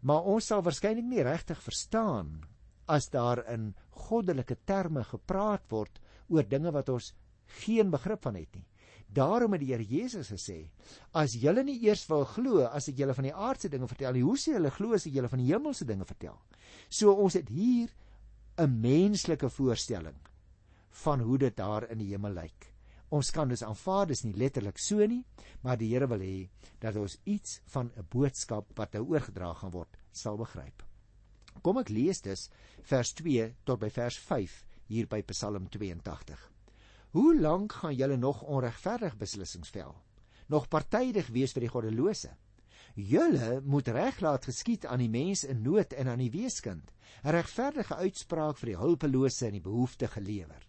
Maar 0.00 0.22
ons 0.22 0.46
sal 0.46 0.62
waarskynlik 0.62 1.04
nie 1.04 1.22
regtig 1.22 1.60
verstaan 1.62 2.44
as 2.86 3.08
daar 3.10 3.42
in 3.52 3.74
goddelike 4.08 4.56
terme 4.64 5.04
gepraat 5.04 5.64
word 5.70 5.98
oor 6.28 6.46
dinge 6.46 6.70
wat 6.72 6.88
ons 6.88 7.12
geen 7.64 7.90
begrip 7.90 8.22
van 8.22 8.34
het 8.38 8.54
nie. 8.54 8.66
Daarom 9.08 9.54
het 9.56 9.62
die 9.62 9.72
Here 9.72 9.84
Jesus 9.84 10.28
gesê: 10.30 10.70
"As 11.12 11.32
julle 11.32 11.64
nie 11.64 11.78
eers 11.86 12.06
wil 12.08 12.24
glo 12.24 12.66
as 12.66 12.88
ek 12.88 12.98
julle 12.98 13.14
van 13.14 13.24
die 13.24 13.34
aardse 13.34 13.68
dinge 13.68 13.88
vertel 13.88 14.12
nie, 14.12 14.22
hoe 14.22 14.36
sê 14.36 14.52
julle 14.52 14.70
glo 14.70 14.92
as 14.94 15.06
ek 15.06 15.14
julle 15.14 15.28
van 15.28 15.38
die 15.38 15.48
hemelse 15.52 15.84
dinge 15.84 16.04
vertel?" 16.04 16.36
So 16.90 17.12
ons 17.12 17.34
het 17.34 17.48
hier 17.48 17.88
'n 18.58 18.80
menslike 18.80 19.48
voorstelling 19.48 20.16
van 20.90 21.20
hoe 21.20 21.38
dit 21.38 21.56
daar 21.56 21.84
in 21.90 21.98
die 21.98 22.08
hemel 22.10 22.32
lyk. 22.32 22.72
Ons 23.08 23.30
kan 23.30 23.48
dus 23.48 23.62
aanvaar 23.62 24.06
dis 24.10 24.24
nie 24.24 24.34
letterlik 24.34 24.78
so 24.82 25.06
nie, 25.06 25.24
maar 25.62 25.78
die 25.78 25.92
Here 25.92 26.08
wil 26.10 26.18
hê 26.18 26.48
dat 26.82 26.96
ons 26.96 27.18
iets 27.24 27.60
van 27.74 27.92
'n 27.96 28.06
boodskap 28.10 28.72
wat 28.74 28.92
nou 28.92 29.04
oorgedra 29.06 29.52
gaan 29.54 29.70
word, 29.70 29.96
sal 30.12 30.36
begryp. 30.36 30.82
Kom 31.62 31.78
ek 31.78 31.88
lees 31.88 32.20
dus 32.20 32.50
vers 32.82 33.12
2 33.12 33.54
tot 33.64 33.78
by 33.78 33.90
vers 33.90 34.18
5 34.18 34.64
hier 34.88 35.06
by 35.06 35.22
Psalm 35.22 35.68
82. 35.68 36.50
Hoe 37.10 37.40
lank 37.40 37.72
gaan 37.72 37.94
julle 37.94 38.16
nog 38.16 38.42
onregverdig 38.42 39.16
beslissings 39.16 39.70
vel? 39.70 39.94
Nog 40.48 40.68
partydig 40.68 41.28
wees 41.28 41.52
vir 41.52 41.60
die 41.60 41.68
goddelose? 41.72 42.34
Julle 42.98 43.60
moet 43.62 43.88
reg 43.94 44.16
laat 44.20 44.48
geskied 44.48 44.82
aan 44.86 44.98
die 44.98 45.10
mens 45.10 45.44
in 45.46 45.60
nood 45.62 45.92
en 45.94 46.08
aan 46.10 46.18
die 46.18 46.32
weeskind, 46.34 46.90
'n 47.22 47.30
regverdige 47.30 47.94
uitspraak 47.94 48.58
vir 48.58 48.66
die 48.72 48.80
hulpelose 48.80 49.46
en 49.46 49.52
die 49.52 49.62
behoeftige 49.62 50.20
lewer. 50.20 50.66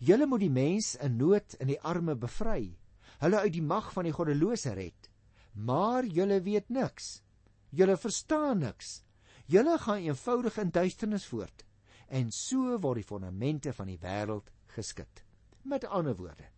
Julle 0.00 0.26
moet 0.26 0.40
die 0.40 0.50
mens 0.50 0.96
in 0.96 1.16
nood 1.16 1.54
en 1.60 1.66
die 1.70 1.80
arme 1.80 2.16
bevry, 2.16 2.76
hulle 3.20 3.38
uit 3.38 3.52
die 3.52 3.62
mag 3.62 3.92
van 3.92 4.04
die 4.04 4.12
goddelose 4.12 4.74
red. 4.74 5.10
Maar 5.54 6.04
julle 6.04 6.40
weet 6.42 6.68
niks. 6.68 7.22
Julle 7.70 7.96
verstaan 7.96 8.58
niks. 8.58 9.04
Julle 9.46 9.78
gaan 9.78 10.02
eenvoudig 10.02 10.58
in 10.58 10.70
duisternis 10.70 11.26
voort 11.26 11.64
en 12.08 12.32
so 12.32 12.78
word 12.78 12.96
die 12.96 13.06
fondamente 13.06 13.72
van 13.72 13.86
die 13.86 13.98
wêreld 13.98 14.50
geskit. 14.74 15.22
Met 15.62 15.84
ander 15.84 16.16
woorde, 16.16 16.48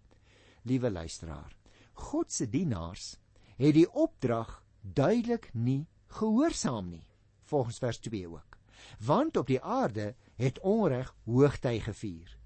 liewe 0.62 0.90
luisteraar, 0.90 1.52
God 1.92 2.32
se 2.32 2.48
dienaars 2.48 3.18
het 3.58 3.74
die 3.74 3.88
opdrag 3.92 4.61
duidelik 4.82 5.50
nie 5.54 5.86
gehoorsaam 6.06 6.90
nie 6.90 7.06
volgens 7.42 7.78
vers 7.78 7.98
2 7.98 8.28
ook. 8.28 8.58
Want 8.98 9.36
op 9.36 9.46
die 9.46 9.62
aarde 9.62 10.14
het 10.36 10.60
onreg 10.60 11.14
hoogty 11.24 11.78
gevier. 11.78 12.38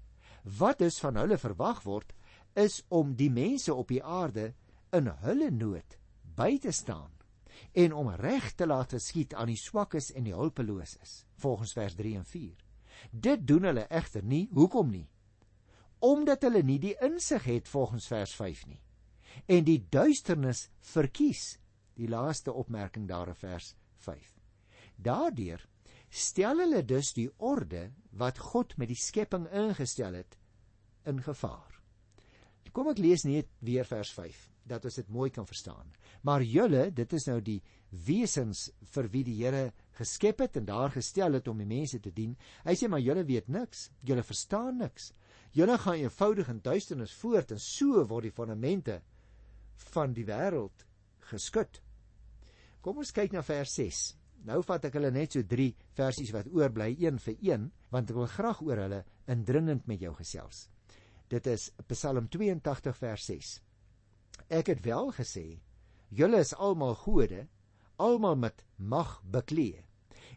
Wat 0.43 0.77
dus 0.77 0.99
van 0.99 1.15
hulle 1.15 1.37
verwag 1.37 1.81
word 1.83 2.13
is 2.53 2.83
om 2.87 3.15
die 3.15 3.31
mense 3.31 3.73
op 3.73 3.87
die 3.87 4.03
aarde 4.03 4.53
in 4.89 5.09
hulle 5.23 5.49
nood 5.51 5.97
by 6.35 6.57
te 6.57 6.71
staan 6.71 7.11
en 7.73 7.93
om 7.93 8.09
reg 8.09 8.53
te 8.53 8.67
laat 8.67 8.93
geskied 8.93 9.33
aan 9.33 9.49
die 9.49 9.57
swakkes 9.57 10.11
en 10.13 10.23
die 10.23 10.35
hulpeloses 10.35 11.25
volgens 11.41 11.73
vers 11.73 11.95
3 11.97 12.15
en 12.21 12.25
4 12.25 12.67
dit 13.11 13.47
doen 13.47 13.63
hulle 13.63 13.85
egter 13.87 14.23
nie. 14.23 14.47
Hoekom 14.51 14.89
nie? 14.91 15.07
Omdat 15.99 16.41
hulle 16.47 16.63
nie 16.63 16.79
die 16.79 16.95
insig 17.03 17.47
het 17.49 17.69
volgens 17.69 18.07
vers 18.07 18.33
5 18.35 18.65
nie. 18.67 18.81
En 19.45 19.63
die 19.65 19.79
duisternis 19.89 20.67
verkies 20.93 21.57
die 21.97 22.09
laaste 22.09 22.53
opmerking 22.53 23.07
daar 23.09 23.33
in 23.33 23.39
vers 23.39 23.73
5 24.05 24.37
daardeur 24.97 25.61
stel 26.09 26.61
hulle 26.63 26.83
dus 26.87 27.13
die 27.13 27.29
orde 27.37 27.89
wat 28.17 28.39
God 28.39 28.75
met 28.77 28.89
die 28.91 28.99
skepping 28.99 29.47
ingestel 29.51 30.15
het 30.17 30.37
in 31.07 31.21
gevaar. 31.23 31.73
Kom 32.75 32.91
ek 32.91 32.99
lees 33.01 33.23
net 33.25 33.49
weer 33.65 33.87
vers 33.87 34.11
5 34.13 34.43
dat 34.67 34.83
ons 34.85 34.97
dit 34.99 35.09
mooi 35.09 35.29
kan 35.31 35.47
verstaan. 35.47 35.87
Maar 36.27 36.43
julle 36.43 36.89
dit 36.93 37.13
is 37.15 37.27
nou 37.29 37.39
die 37.41 37.61
wesens 38.05 38.67
vir 38.93 39.07
wie 39.13 39.23
die 39.23 39.37
Here 39.39 39.71
geskep 39.97 40.43
het 40.43 40.59
en 40.59 40.67
daar 40.67 40.91
gestel 40.91 41.39
het 41.39 41.47
om 41.47 41.57
die 41.63 41.69
mense 41.69 41.99
te 42.03 42.11
dien. 42.11 42.35
Hy 42.67 42.75
sê 42.75 42.89
maar 42.91 43.01
julle 43.01 43.23
weet 43.25 43.47
niks. 43.47 43.87
Julle 44.03 44.25
verstaan 44.27 44.83
niks. 44.83 45.13
Julle 45.55 45.77
gaan 45.79 46.03
eenvoudig 46.03 46.51
in 46.51 46.61
duisternis 46.61 47.15
voort 47.21 47.55
en 47.55 47.63
so 47.63 48.03
word 48.11 48.27
die 48.27 48.35
fondamente 48.35 48.99
van 49.95 50.13
die 50.13 50.27
wêreld 50.27 50.85
geskud. 51.31 51.81
Kom 52.87 53.01
ons 53.03 53.09
kyk 53.11 53.33
na 53.35 53.41
vers 53.43 53.71
6. 53.75 53.97
Nou 54.47 54.61
vat 54.63 54.85
ek 54.87 54.93
hulle 54.95 55.09
net 55.11 55.33
so 55.35 55.43
3 55.43 55.73
versies 55.97 56.29
wat 56.31 56.45
oorbly 56.55 56.93
een 56.95 57.17
vir 57.19 57.41
een 57.43 57.63
want 57.91 58.11
ek 58.13 58.15
wil 58.15 58.29
graag 58.31 58.61
oor 58.63 58.79
hulle 58.79 58.99
indringend 59.27 59.89
met 59.91 59.99
jou 59.99 60.13
gesels. 60.15 60.61
Dit 61.27 61.49
is 61.51 61.65
Psalm 61.89 62.29
82 62.31 62.93
vers 62.95 63.25
6. 63.27 63.49
Ek 64.47 64.71
het 64.71 64.79
wel 64.85 65.11
gesê, 65.17 65.43
julle 66.15 66.39
is 66.39 66.53
almal 66.55 66.95
gode, 67.01 67.41
almal 67.99 68.37
met 68.39 68.63
mag 68.79 69.17
beklee. 69.35 69.83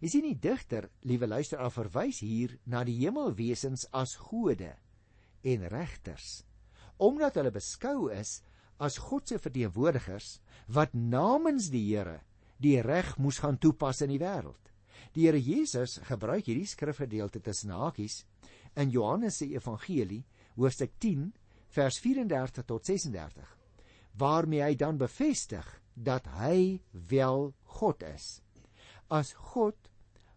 Is 0.03 0.17
nie 0.19 0.33
die 0.33 0.41
digter, 0.49 0.89
liewe 1.07 1.29
luisteraar, 1.31 1.71
verwys 1.71 2.19
hier 2.27 2.57
na 2.67 2.83
die 2.83 2.97
hemelwesens 2.99 3.87
as 3.95 4.17
gode 4.19 4.73
en 5.47 5.69
regters, 5.71 6.41
omdat 6.99 7.39
hulle 7.39 7.55
beskou 7.55 8.11
is 8.11 8.41
as 8.83 8.99
God 8.99 9.31
se 9.31 9.39
verteenwoordigers 9.39 10.41
wat 10.75 10.99
namens 10.99 11.71
die 11.71 11.85
Here 11.93 12.19
die 12.61 12.79
reg 12.85 13.17
moes 13.19 13.41
gaan 13.41 13.59
toepas 13.59 14.03
in 14.05 14.13
die 14.13 14.21
wêreld. 14.21 14.71
Die 15.15 15.27
Here 15.27 15.41
Jesus 15.41 15.99
gebruik 16.07 16.47
hierdie 16.47 16.69
skrifgedeelte 16.69 17.41
tussen 17.43 17.73
hakies 17.75 18.23
in 18.79 18.93
Johannes 18.95 19.41
se 19.41 19.49
evangelie 19.51 20.23
hoofstuk 20.57 20.93
10 21.03 21.31
vers 21.75 21.99
34 22.03 22.67
tot 22.69 22.87
36 22.87 23.57
waarmee 24.21 24.63
hy 24.63 24.75
dan 24.79 24.99
bevestig 24.99 25.67
dat 25.95 26.27
hy 26.41 26.81
wel 27.11 27.53
God 27.79 28.03
is. 28.07 28.41
As 29.09 29.33
God 29.53 29.91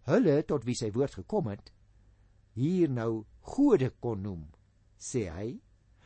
hulle 0.09 0.41
tot 0.47 0.65
wie 0.67 0.77
sy 0.77 0.91
woord 0.95 1.19
gekom 1.21 1.49
het 1.51 1.71
hier 2.57 2.91
nou 2.91 3.25
gode 3.53 3.89
kon 3.99 4.21
noem, 4.21 4.43
sê 4.97 5.25
hy 5.33 5.47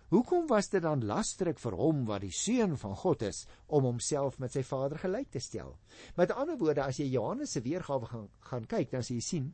Hoekom 0.08 0.46
was 0.48 0.70
dit 0.72 0.82
dan 0.84 1.04
lastrik 1.04 1.60
vir 1.60 1.76
hom 1.76 2.06
wat 2.08 2.24
die 2.24 2.32
seun 2.32 2.78
van 2.80 2.96
God 2.96 3.26
is 3.28 3.41
om 3.67 3.84
homself 3.84 4.38
met 4.39 4.54
sy 4.56 4.63
Vader 4.63 5.02
gelyk 5.02 5.34
te 5.34 5.41
stel? 5.43 5.74
Met 6.15 6.32
ander 6.32 6.56
woorde, 6.62 6.86
as 6.86 7.02
jy 7.02 7.10
Johannes 7.12 7.58
se 7.58 7.62
weergawe 7.65 8.08
gaan 8.08 8.30
gaan 8.48 8.67
kyk, 8.72 8.91
dan 8.93 9.04
sien 9.04 9.20
jy 9.20 9.26
sien 9.26 9.50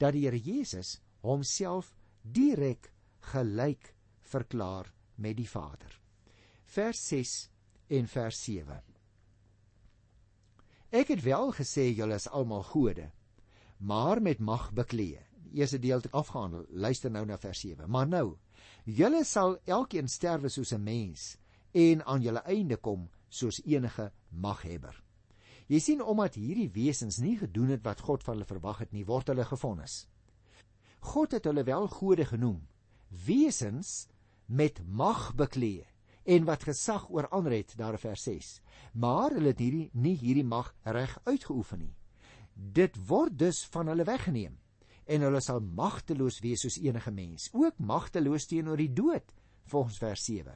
dat 0.00 0.16
die 0.16 0.24
Here 0.24 0.40
Jesus 0.40 0.96
homself 1.20 1.92
direk 2.24 2.88
gelyk 3.34 3.92
verklaar 4.32 4.88
met 5.20 5.36
die 5.36 5.48
Vader. 5.48 5.92
Vers 6.64 7.02
6 7.12 7.34
en 7.98 8.08
vers 8.08 8.44
7. 8.46 8.80
Ek 10.90 11.12
het 11.12 11.20
wel 11.22 11.52
gesê 11.54 11.90
julle 11.92 12.16
is 12.16 12.30
almal 12.32 12.64
gode, 12.72 13.10
maar 13.78 14.22
met 14.22 14.40
mag 14.40 14.70
beklee. 14.72 15.20
Die 15.50 15.60
eerste 15.60 15.78
deel 15.78 16.00
het 16.00 16.12
afgehandel. 16.16 16.64
Luister 16.70 17.10
nou 17.10 17.26
na 17.26 17.36
vers 17.38 17.60
7. 17.60 17.90
Maar 17.90 18.08
nou 18.08 18.26
Julle 18.84 19.24
sal 19.24 19.58
elkeen 19.66 20.08
sterwe 20.08 20.48
soos 20.48 20.72
'n 20.72 20.82
mens 20.82 21.36
en 21.72 22.04
aan 22.04 22.22
julle 22.22 22.42
einde 22.44 22.76
kom 22.76 23.08
soos 23.28 23.60
enige 23.64 24.12
maghebber. 24.30 25.02
Jy 25.66 25.78
sien 25.78 26.02
omdat 26.02 26.34
hierdie 26.34 26.70
wesens 26.70 27.18
nie 27.18 27.36
gedoen 27.38 27.68
het 27.68 27.84
wat 27.84 28.00
God 28.00 28.24
van 28.24 28.34
hulle 28.34 28.44
verwag 28.44 28.78
het 28.78 28.92
nie, 28.92 29.04
word 29.04 29.28
hulle 29.28 29.44
gefonnis. 29.44 30.08
God 31.00 31.32
het 31.32 31.44
hulle 31.44 31.64
wel 31.64 31.86
gode 31.88 32.24
genoem, 32.24 32.66
wesens 33.08 34.08
met 34.46 34.80
mag 34.86 35.34
beklee 35.34 35.86
en 36.24 36.44
wat 36.44 36.62
gesag 36.62 37.08
oor 37.10 37.28
ander 37.28 37.52
het, 37.52 37.76
daar 37.76 37.92
in 37.92 37.98
vers 37.98 38.22
6. 38.22 38.60
Maar 38.92 39.30
hulle 39.30 39.48
het 39.54 39.58
hierdie 39.58 39.90
nie 39.92 40.16
hierdie 40.16 40.44
mag 40.44 40.74
reg 40.82 41.18
uitgeoefen 41.24 41.78
nie. 41.78 41.94
Dit 42.54 42.96
word 43.06 43.38
dus 43.38 43.64
van 43.64 43.86
hulle 43.86 44.04
weggeneem 44.04 44.58
en 45.10 45.26
hulle 45.26 45.40
sal 45.42 45.60
magteloos 45.60 46.38
wees 46.44 46.62
soos 46.64 46.78
enige 46.78 47.10
mens, 47.10 47.48
ook 47.52 47.78
magteloos 47.82 48.46
teenoor 48.50 48.78
die 48.78 48.92
dood, 48.94 49.34
volgens 49.70 49.98
vers 49.98 50.24
7. 50.24 50.54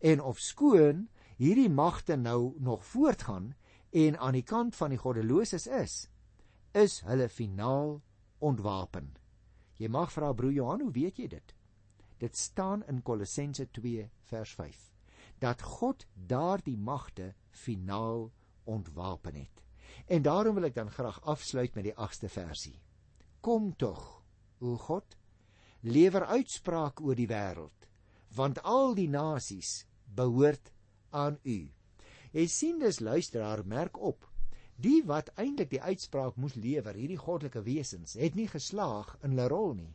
En 0.00 0.22
of 0.22 0.38
skoon 0.42 1.06
hierdie 1.38 1.70
magte 1.70 2.16
nou 2.16 2.54
nog 2.62 2.84
voortgaan 2.86 3.52
en 3.90 4.18
aan 4.18 4.38
die 4.38 4.46
kant 4.46 4.76
van 4.76 4.94
die 4.94 5.00
goddeloses 5.00 5.66
is, 5.66 5.96
is 6.74 7.00
hulle 7.06 7.28
finaal 7.28 7.98
ontwapen. 8.38 9.16
Jy 9.78 9.90
mag 9.90 10.12
vra 10.12 10.32
broer 10.34 10.52
Johan, 10.52 10.82
hoe 10.86 10.94
weet 10.94 11.18
jy 11.18 11.28
dit? 11.30 11.54
Dit 12.18 12.36
staan 12.36 12.82
in 12.90 13.02
Kolossense 13.02 13.68
2 13.70 14.08
vers 14.30 14.54
5 14.58 14.86
dat 15.38 15.62
God 15.62 16.02
daardie 16.14 16.76
magte 16.76 17.32
finaal 17.54 18.32
ontwapen 18.66 19.34
het. 19.38 19.62
En 20.10 20.22
daarom 20.22 20.58
wil 20.58 20.66
ek 20.66 20.74
dan 20.74 20.90
graag 20.90 21.20
afsluit 21.22 21.74
met 21.78 21.86
die 21.86 21.94
8ste 21.94 22.26
versie. 22.26 22.74
Kom 23.48 23.70
tog, 23.80 24.00
o 24.60 24.74
God, 24.76 25.14
lewer 25.80 26.26
uitspraak 26.36 27.00
oor 27.00 27.16
die 27.16 27.30
wêreld, 27.30 27.86
want 28.36 28.58
al 28.60 28.90
die 28.92 29.06
nasies 29.08 29.86
behoort 30.18 30.66
aan 31.16 31.38
U. 31.48 31.56
Jy 32.34 32.44
sien 32.52 32.82
dus 32.82 32.98
luisteraar, 33.00 33.62
merk 33.64 33.96
op, 34.04 34.26
die 34.76 34.98
wat 35.08 35.30
eintlik 35.40 35.70
die 35.70 35.80
uitspraak 35.80 36.36
moes 36.36 36.58
lewer, 36.60 36.92
hierdie 36.92 37.16
goddelike 37.16 37.62
wesens, 37.64 38.18
het 38.20 38.36
nie 38.36 38.50
geslaag 38.52 39.14
in 39.22 39.32
hulle 39.32 39.48
rol 39.48 39.72
nie. 39.78 39.94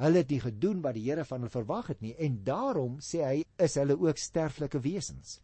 Hulle 0.00 0.24
het 0.24 0.34
nie 0.34 0.40
gedoen 0.48 0.82
wat 0.82 0.98
die 0.98 1.06
Here 1.06 1.28
van 1.30 1.44
hulle 1.44 1.54
verwag 1.54 1.92
het 1.94 2.02
nie 2.02 2.16
en 2.18 2.40
daarom 2.50 2.98
sê 2.98 3.22
hy 3.22 3.46
is 3.68 3.78
hulle 3.78 3.94
ook 3.94 4.18
sterflike 4.18 4.82
wesens. 4.82 5.38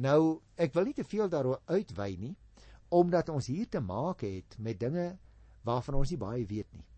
Nou, 0.00 0.40
ek 0.56 0.72
wil 0.72 0.88
nie 0.88 0.96
te 0.96 1.04
veel 1.04 1.28
daaroor 1.28 1.60
uitwy 1.68 2.14
nie 2.24 2.32
omdat 2.96 3.28
ons 3.28 3.52
hier 3.52 3.68
te 3.68 3.84
maak 3.84 4.24
het 4.24 4.56
met 4.56 4.80
dinge 4.80 5.10
waarvan 5.68 6.00
ons 6.00 6.16
nie 6.16 6.22
baie 6.24 6.48
weet 6.48 6.72
nie. 6.72 6.88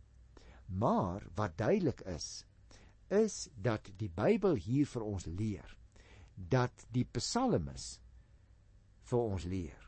Maar 0.67 1.27
wat 1.35 1.59
duidelik 1.59 2.01
is, 2.01 2.45
is 3.09 3.49
dat 3.55 3.91
die 3.97 4.11
Bybel 4.11 4.55
hier 4.55 4.87
vir 4.87 5.03
ons 5.03 5.27
leer 5.27 5.77
dat 6.37 6.87
die 6.93 7.07
psalmes 7.17 7.97
vir 9.07 9.21
ons 9.21 9.45
leer. 9.49 9.83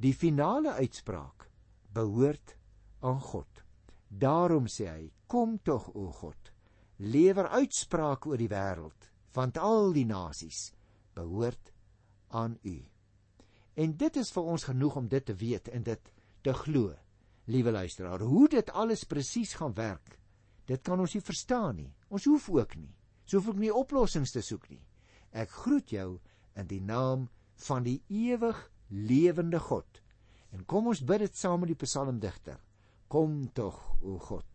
Die 0.00 0.14
finale 0.16 0.72
uitspraak 0.80 1.48
behoort 1.94 2.56
aan 3.04 3.20
God. 3.20 3.62
Daarom 4.08 4.66
sê 4.66 4.88
hy: 4.88 5.12
"Kom 5.26 5.58
tog 5.62 5.88
o 5.94 6.10
God, 6.12 6.52
lewer 6.96 7.48
uitspraak 7.48 8.26
oor 8.26 8.38
die 8.38 8.48
wêreld, 8.48 9.10
want 9.34 9.58
al 9.58 9.92
die 9.92 10.06
nasies 10.06 10.72
behoort 11.14 11.72
aan 12.28 12.58
U." 12.62 12.76
En 13.74 13.96
dit 13.96 14.16
is 14.16 14.30
vir 14.32 14.42
ons 14.42 14.64
genoeg 14.64 14.96
om 14.96 15.08
dit 15.08 15.24
te 15.24 15.34
weet 15.34 15.68
en 15.68 15.82
dit 15.82 16.12
te 16.42 16.52
glo 16.52 16.94
liewe 17.50 17.72
luisteraar, 17.74 18.20
hoe 18.20 18.48
dit 18.48 18.70
alles 18.70 19.04
presies 19.04 19.54
gaan 19.58 19.74
werk. 19.74 20.18
Dit 20.64 20.82
kan 20.82 21.00
ons 21.00 21.14
nie 21.14 21.24
verstaan 21.24 21.76
nie. 21.76 21.90
Ons 22.08 22.24
hoef 22.30 22.48
ook 22.50 22.76
nie. 22.76 22.92
So 23.24 23.38
hoef 23.38 23.54
ek 23.54 23.60
nie 23.60 23.72
oplossings 23.72 24.32
te 24.32 24.42
soek 24.44 24.68
nie. 24.72 24.82
Ek 25.32 25.50
groet 25.64 25.92
jou 25.92 26.08
in 26.56 26.68
die 26.70 26.80
naam 26.80 27.28
van 27.66 27.84
die 27.84 28.00
ewig 28.08 28.58
lewende 28.88 29.60
God. 29.60 30.00
En 30.54 30.64
kom 30.70 30.88
ons 30.92 31.02
bid 31.04 31.24
dit 31.24 31.36
saam 31.36 31.64
met 31.64 31.72
die 31.72 31.78
psalmdigter. 31.78 32.60
Kom 33.10 33.42
tog, 33.52 33.78
o 34.02 34.18
God. 34.18 34.48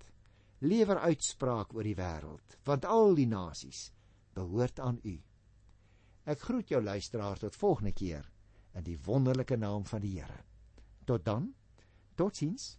Lewer 0.65 0.99
uitspraak 1.05 1.73
oor 1.75 1.87
die 1.87 1.95
wêreld, 1.95 2.57
want 2.67 2.85
al 2.85 3.13
die 3.15 3.27
nasies 3.29 3.89
behoort 4.35 4.79
aan 4.83 4.99
U. 5.07 5.15
Ek 6.29 6.41
groet 6.45 6.71
jou 6.73 6.81
luisteraar 6.83 7.39
tot 7.39 7.55
volgende 7.55 7.93
keer 7.95 8.27
in 8.75 8.83
die 8.85 8.97
wonderlike 9.05 9.57
naam 9.57 9.85
van 9.87 10.03
die 10.03 10.17
Here. 10.19 10.43
Tot 11.07 11.25
dan. 11.25 11.47
Tot 12.19 12.35
ziens. 12.35 12.77